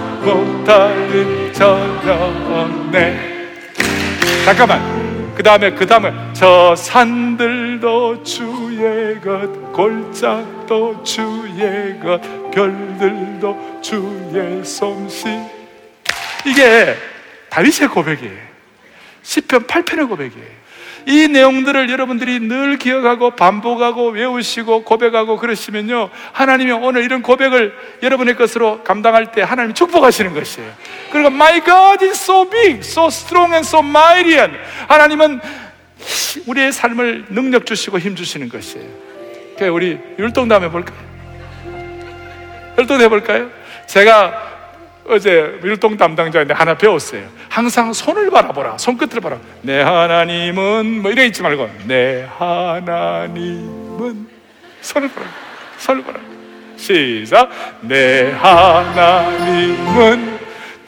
일 1.11 1.51
전혀 1.51 2.13
없네. 2.13 3.33
잠깐만 4.45 4.92
그 5.35 5.41
다음에 5.41 5.71
그 5.71 5.85
다음에 5.85 6.13
저 6.33 6.75
산들도 6.75 8.23
주의 8.23 9.19
것 9.19 9.73
골짜도 9.73 11.03
주의 11.03 11.99
것 11.99 12.21
별들도 12.51 13.79
주의 13.81 14.63
솜씨 14.63 15.27
이게 16.45 16.95
다윗의 17.49 17.87
고백이에요 17.89 18.53
10편 19.23 19.67
8편의 19.67 20.07
고백이에요 20.07 20.63
이 21.05 21.27
내용들을 21.27 21.89
여러분들이 21.89 22.39
늘 22.39 22.77
기억하고 22.77 23.31
반복하고 23.31 24.09
외우시고 24.09 24.83
고백하고 24.83 25.37
그러시면요. 25.37 26.09
하나님이 26.31 26.71
오늘 26.71 27.03
이런 27.03 27.21
고백을 27.21 27.73
여러분의 28.01 28.35
것으로 28.35 28.83
감당할 28.83 29.31
때 29.31 29.41
하나님이 29.41 29.73
축복하시는 29.73 30.33
것이에요. 30.33 30.71
그리고 31.13 31.27
My 31.27 31.63
God 31.63 32.03
is 32.03 32.19
so 32.19 32.49
big, 32.49 32.79
so 32.79 33.07
strong 33.07 33.53
and 33.53 33.67
so 33.67 33.79
mighty. 33.79 34.37
하나님은 34.87 35.39
우리의 36.47 36.71
삶을 36.71 37.25
능력 37.29 37.65
주시고 37.65 37.99
힘 37.99 38.15
주시는 38.15 38.49
것이에요. 38.49 38.87
그러니까 39.55 39.75
우리 39.75 39.99
율동담 40.17 40.63
해볼까요? 40.63 40.97
율동 42.77 43.01
해볼까요? 43.01 43.49
제가 43.85 44.51
어제 45.07 45.59
율동 45.63 45.97
담당자인데 45.97 46.53
하나 46.53 46.75
배웠어요. 46.75 47.27
항상 47.49 47.93
손을 47.93 48.31
바라보라. 48.31 48.79
손끝을 48.79 49.21
바라. 49.21 49.37
내 49.61 49.81
하나님은 49.81 51.01
뭐 51.01 51.11
이래 51.11 51.25
있지 51.25 51.43
말고 51.43 51.69
내 51.85 52.27
하나님은 52.37 54.27
손을 54.81 55.09
바라. 55.13 55.27
손을 55.77 56.03
바라. 56.03 56.19
시작. 56.75 57.49
내 57.81 58.31
하나님은 58.31 60.32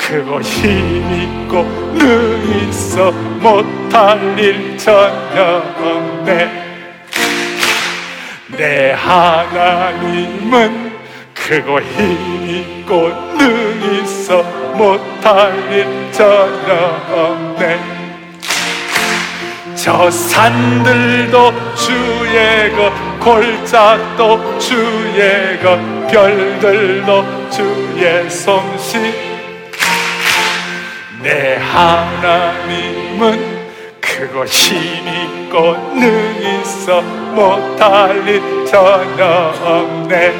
크고 0.08 0.40
힘있고 0.40 1.64
능 1.96 2.68
있어 2.70 3.12
못할 3.12 4.38
일 4.38 4.78
전혀 4.78 5.64
없네. 5.80 6.64
내 8.56 8.92
하나님은 8.92 10.94
크고 11.34 11.82
힘있고 11.82 13.10
능 13.36 14.04
있어 14.04 14.44
못할 14.76 15.56
일 15.72 16.12
전혀 16.12 16.74
없네 17.12 17.80
저 19.76 20.12
산들도 20.12 21.52
주의 21.76 22.72
것 22.76 22.94
골짜도 23.20 24.60
주의 24.60 25.60
것 25.62 25.80
별들도 26.08 27.50
주의 27.50 28.30
솜씨 28.30 29.35
내 31.22 31.58
하나님은 31.58 33.56
힘있고 34.46 35.76
능 35.96 36.62
있어 36.62 37.02
못할 37.02 38.28
일 38.28 38.66
전혀 38.66 39.54
없네. 39.64 40.34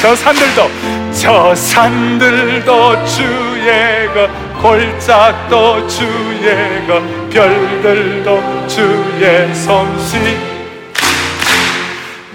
저 0.00 0.14
산들도 0.14 0.70
저 1.12 1.54
산들도 1.54 3.04
주의 3.06 4.08
것 4.08 4.28
골짜도 4.60 5.86
주의 5.88 6.86
것 6.86 7.02
별들도 7.30 8.68
주의 8.68 9.54
솜씨. 9.54 10.18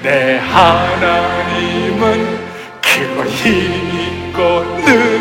내 0.01 0.38
하나님은 0.38 2.01
크고 2.82 3.26
힘있고 3.26 4.41
능 4.86 5.16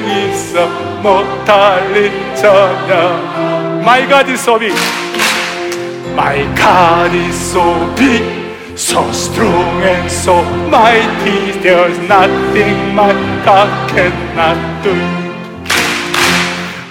있어 0.56 0.68
못할 1.02 1.96
일 1.96 2.12
전혀 2.36 3.32
My 3.84 4.08
God 4.08 4.30
is 4.30 4.42
so 4.42 4.58
big 4.58 4.74
My 6.16 6.44
God 6.56 7.14
is 7.14 7.36
so 7.36 7.96
big 7.96 8.42
So 8.76 9.12
strong 9.12 9.84
and 9.84 10.10
so 10.10 10.42
mighty, 10.70 11.52
there's 11.60 11.98
nothing 12.10 12.96
my 12.96 13.14
God 13.46 13.70
cannot 13.90 14.84
do. 14.84 14.96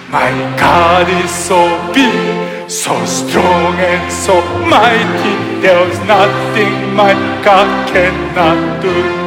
My 0.09 0.31
God 0.57 1.09
is 1.09 1.29
so 1.29 1.59
big, 1.93 2.69
so 2.69 2.93
strong 3.05 3.75
and 3.75 4.11
so 4.11 4.41
mighty, 4.65 5.61
there's 5.61 5.99
nothing 6.07 6.95
my 6.95 7.13
God 7.43 7.89
cannot 7.89 8.81
do. 8.81 9.24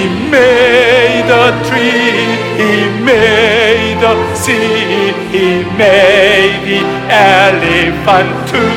He 0.00 0.08
made 0.08 1.28
the 1.28 1.52
tree, 1.68 2.24
He 2.56 2.88
made 3.04 4.00
the 4.00 4.16
sea, 4.34 5.12
He 5.28 5.60
made 5.76 6.64
the 6.64 6.80
elephant 7.12 8.32
too. 8.48 8.72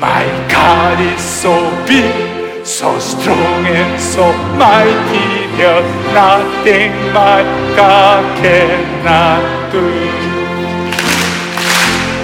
My 0.00 0.26
God 0.50 0.98
is 1.14 1.22
so 1.22 1.54
big, 1.86 2.66
So 2.66 2.98
strong 2.98 3.66
and 3.66 4.00
so 4.00 4.32
mighty 4.58 5.46
There's 5.56 5.90
nothing 6.12 6.90
my 7.14 7.42
God 7.76 8.24
cannot 8.42 9.70
do 9.70 9.78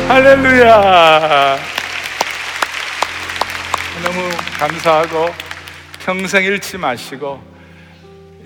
할렐루야 0.09 1.59
너무 4.03 4.31
감사하고 4.59 5.46
평생 6.07 6.45
잃지 6.45 6.79
마시고 6.79 7.43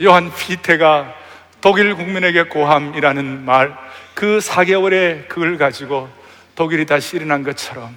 요한 0.02 0.32
피테가 0.34 1.14
독일 1.61 1.94
국민에게 1.94 2.44
고함이라는 2.44 3.44
말 3.44 3.90
그 4.20 4.38
4개월의 4.38 5.28
그걸 5.28 5.56
가지고 5.56 6.11
독일이 6.54 6.84
다시 6.84 7.16
일어난 7.16 7.42
것처럼 7.42 7.96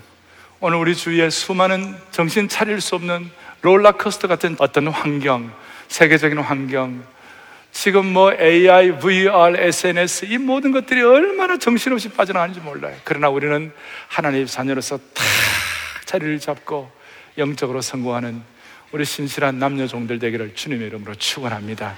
오늘 0.61 0.77
우리 0.77 0.95
주위에 0.95 1.29
수많은 1.29 1.97
정신 2.11 2.47
차릴 2.47 2.79
수 2.79 2.95
없는 2.95 3.29
롤러코스터 3.61 4.29
같은 4.29 4.55
어떤 4.59 4.87
환경, 4.87 5.51
세계적인 5.89 6.37
환경, 6.37 7.03
지금 7.73 8.05
뭐 8.05 8.31
AI, 8.33 8.99
VR, 8.99 9.57
SNS 9.57 10.27
이 10.29 10.37
모든 10.37 10.71
것들이 10.71 11.01
얼마나 11.01 11.57
정신없이 11.57 12.07
빠져나가는지 12.07 12.61
몰라요. 12.61 12.95
그러나 13.03 13.27
우리는 13.27 13.73
하나님의 14.07 14.47
자녀로서 14.47 14.97
탁 14.97 15.25
자리를 16.05 16.39
잡고 16.39 16.89
영적으로 17.37 17.81
성공하는 17.81 18.52
우리 18.93 19.05
신실한 19.05 19.57
남녀 19.57 19.87
종들 19.87 20.19
되기를 20.19 20.53
주님의 20.53 20.85
이름으로 20.85 21.15
축원합니다. 21.15 21.95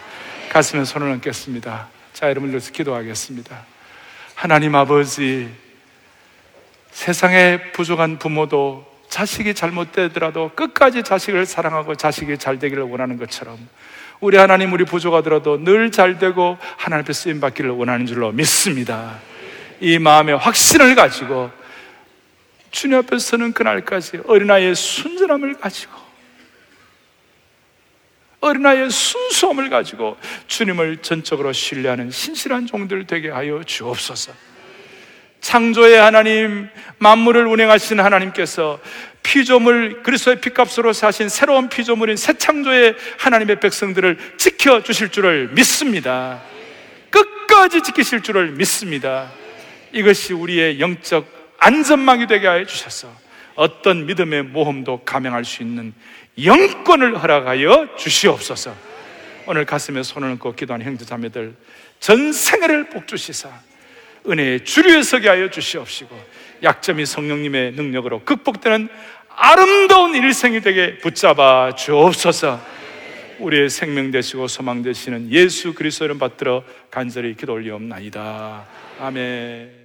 가슴에 0.50 0.86
손을 0.86 1.12
얹겠습니다. 1.12 1.90
자, 2.14 2.30
여러분 2.30 2.52
들서 2.52 2.72
기도하겠습니다. 2.72 3.66
하나님 4.34 4.74
아버지 4.76 5.50
세상에 6.92 7.74
부족한 7.74 8.18
부모도 8.18 8.86
자식이 9.10 9.56
잘못되더라도 9.56 10.52
끝까지 10.56 11.04
자식을 11.04 11.46
사랑하고 11.46 11.96
자식이 11.96 12.38
잘 12.38 12.60
되기를 12.60 12.84
원하는 12.84 13.18
것처럼 13.18 13.58
우리 14.22 14.38
하나님 14.38 14.72
우리 14.72 14.86
부족하더라도 14.86 15.58
늘 15.58 15.92
잘 15.92 16.18
되고 16.18 16.58
하나님 16.78 17.04
앞에 17.04 17.12
쓰임 17.12 17.42
받기를 17.42 17.72
원하는 17.72 18.06
줄로 18.06 18.32
믿습니다. 18.32 19.20
이 19.82 20.00
마음의 20.00 20.38
확신을 20.38 20.96
가지고 20.96 21.52
주님 22.72 23.00
앞에 23.00 23.20
서는 23.20 23.52
그날까지 23.52 24.22
어린아이의 24.26 24.76
순전함을 24.76 25.56
가지고 25.56 26.05
어린아이의 28.46 28.90
순수함을 28.92 29.70
가지고 29.70 30.18
주님을 30.48 30.98
전적으로 30.98 31.52
신뢰하는 31.52 32.12
신실한 32.12 32.68
종들 32.68 33.08
되게 33.08 33.30
하여 33.30 33.64
주옵소서. 33.64 34.34
창조의 35.42 35.98
하나님, 35.98 36.70
만물을 36.98 37.46
운행하신 37.46 38.00
하나님께서 38.00 38.80
피조물, 39.22 40.04
그리스도의 40.04 40.42
피값으로 40.42 40.94
사신 40.94 41.30
새로운 41.30 41.70
피조물인 41.70 42.16
새 42.16 42.34
창조의 42.34 42.96
하나님의 43.20 43.60
백성들을 43.60 44.18
지켜 44.38 44.82
주실 44.82 45.10
줄을 45.10 45.50
믿습니다. 45.54 46.42
끝까지 47.10 47.82
지키실 47.82 48.22
줄을 48.22 48.52
믿습니다. 48.52 49.32
이것이 49.92 50.34
우리의 50.34 50.80
영적 50.80 51.26
안전망이 51.58 52.28
되게 52.28 52.48
하여 52.48 52.66
주셔서 52.66 53.08
어떤 53.56 54.06
믿음의 54.06 54.44
모험도 54.44 55.04
감행할 55.06 55.46
수 55.46 55.64
있는 55.64 55.94
영권을 56.44 57.22
허락하여 57.22 57.96
주시옵소서. 57.98 58.76
오늘 59.48 59.66
가슴에 59.66 60.04
손을 60.04 60.30
얹고 60.32 60.56
기도하는 60.56 60.86
형제 60.86 61.06
자매들 61.06 61.54
전 62.00 62.34
생애를 62.34 62.90
복주시사 62.90 63.50
은혜의 64.28 64.66
주류에 64.66 65.04
서게 65.04 65.30
하여 65.30 65.50
주시옵시고 65.50 66.20
약점이 66.64 67.06
성령님의 67.06 67.74
능력으로 67.74 68.24
극복되는 68.24 68.90
아름다운 69.30 70.16
일생이 70.16 70.62
되게 70.62 70.98
붙잡아 70.98 71.76
주옵소서. 71.76 72.76
우리의 73.40 73.70
생명 73.70 74.12
되시고 74.12 74.48
소망 74.48 74.82
되시는 74.82 75.30
예수 75.32 75.74
그리스도를 75.74 76.18
받들어 76.18 76.64
간절히 76.90 77.36
기도 77.36 77.54
올리옵나이다. 77.54 78.66
아멘. 79.00 79.85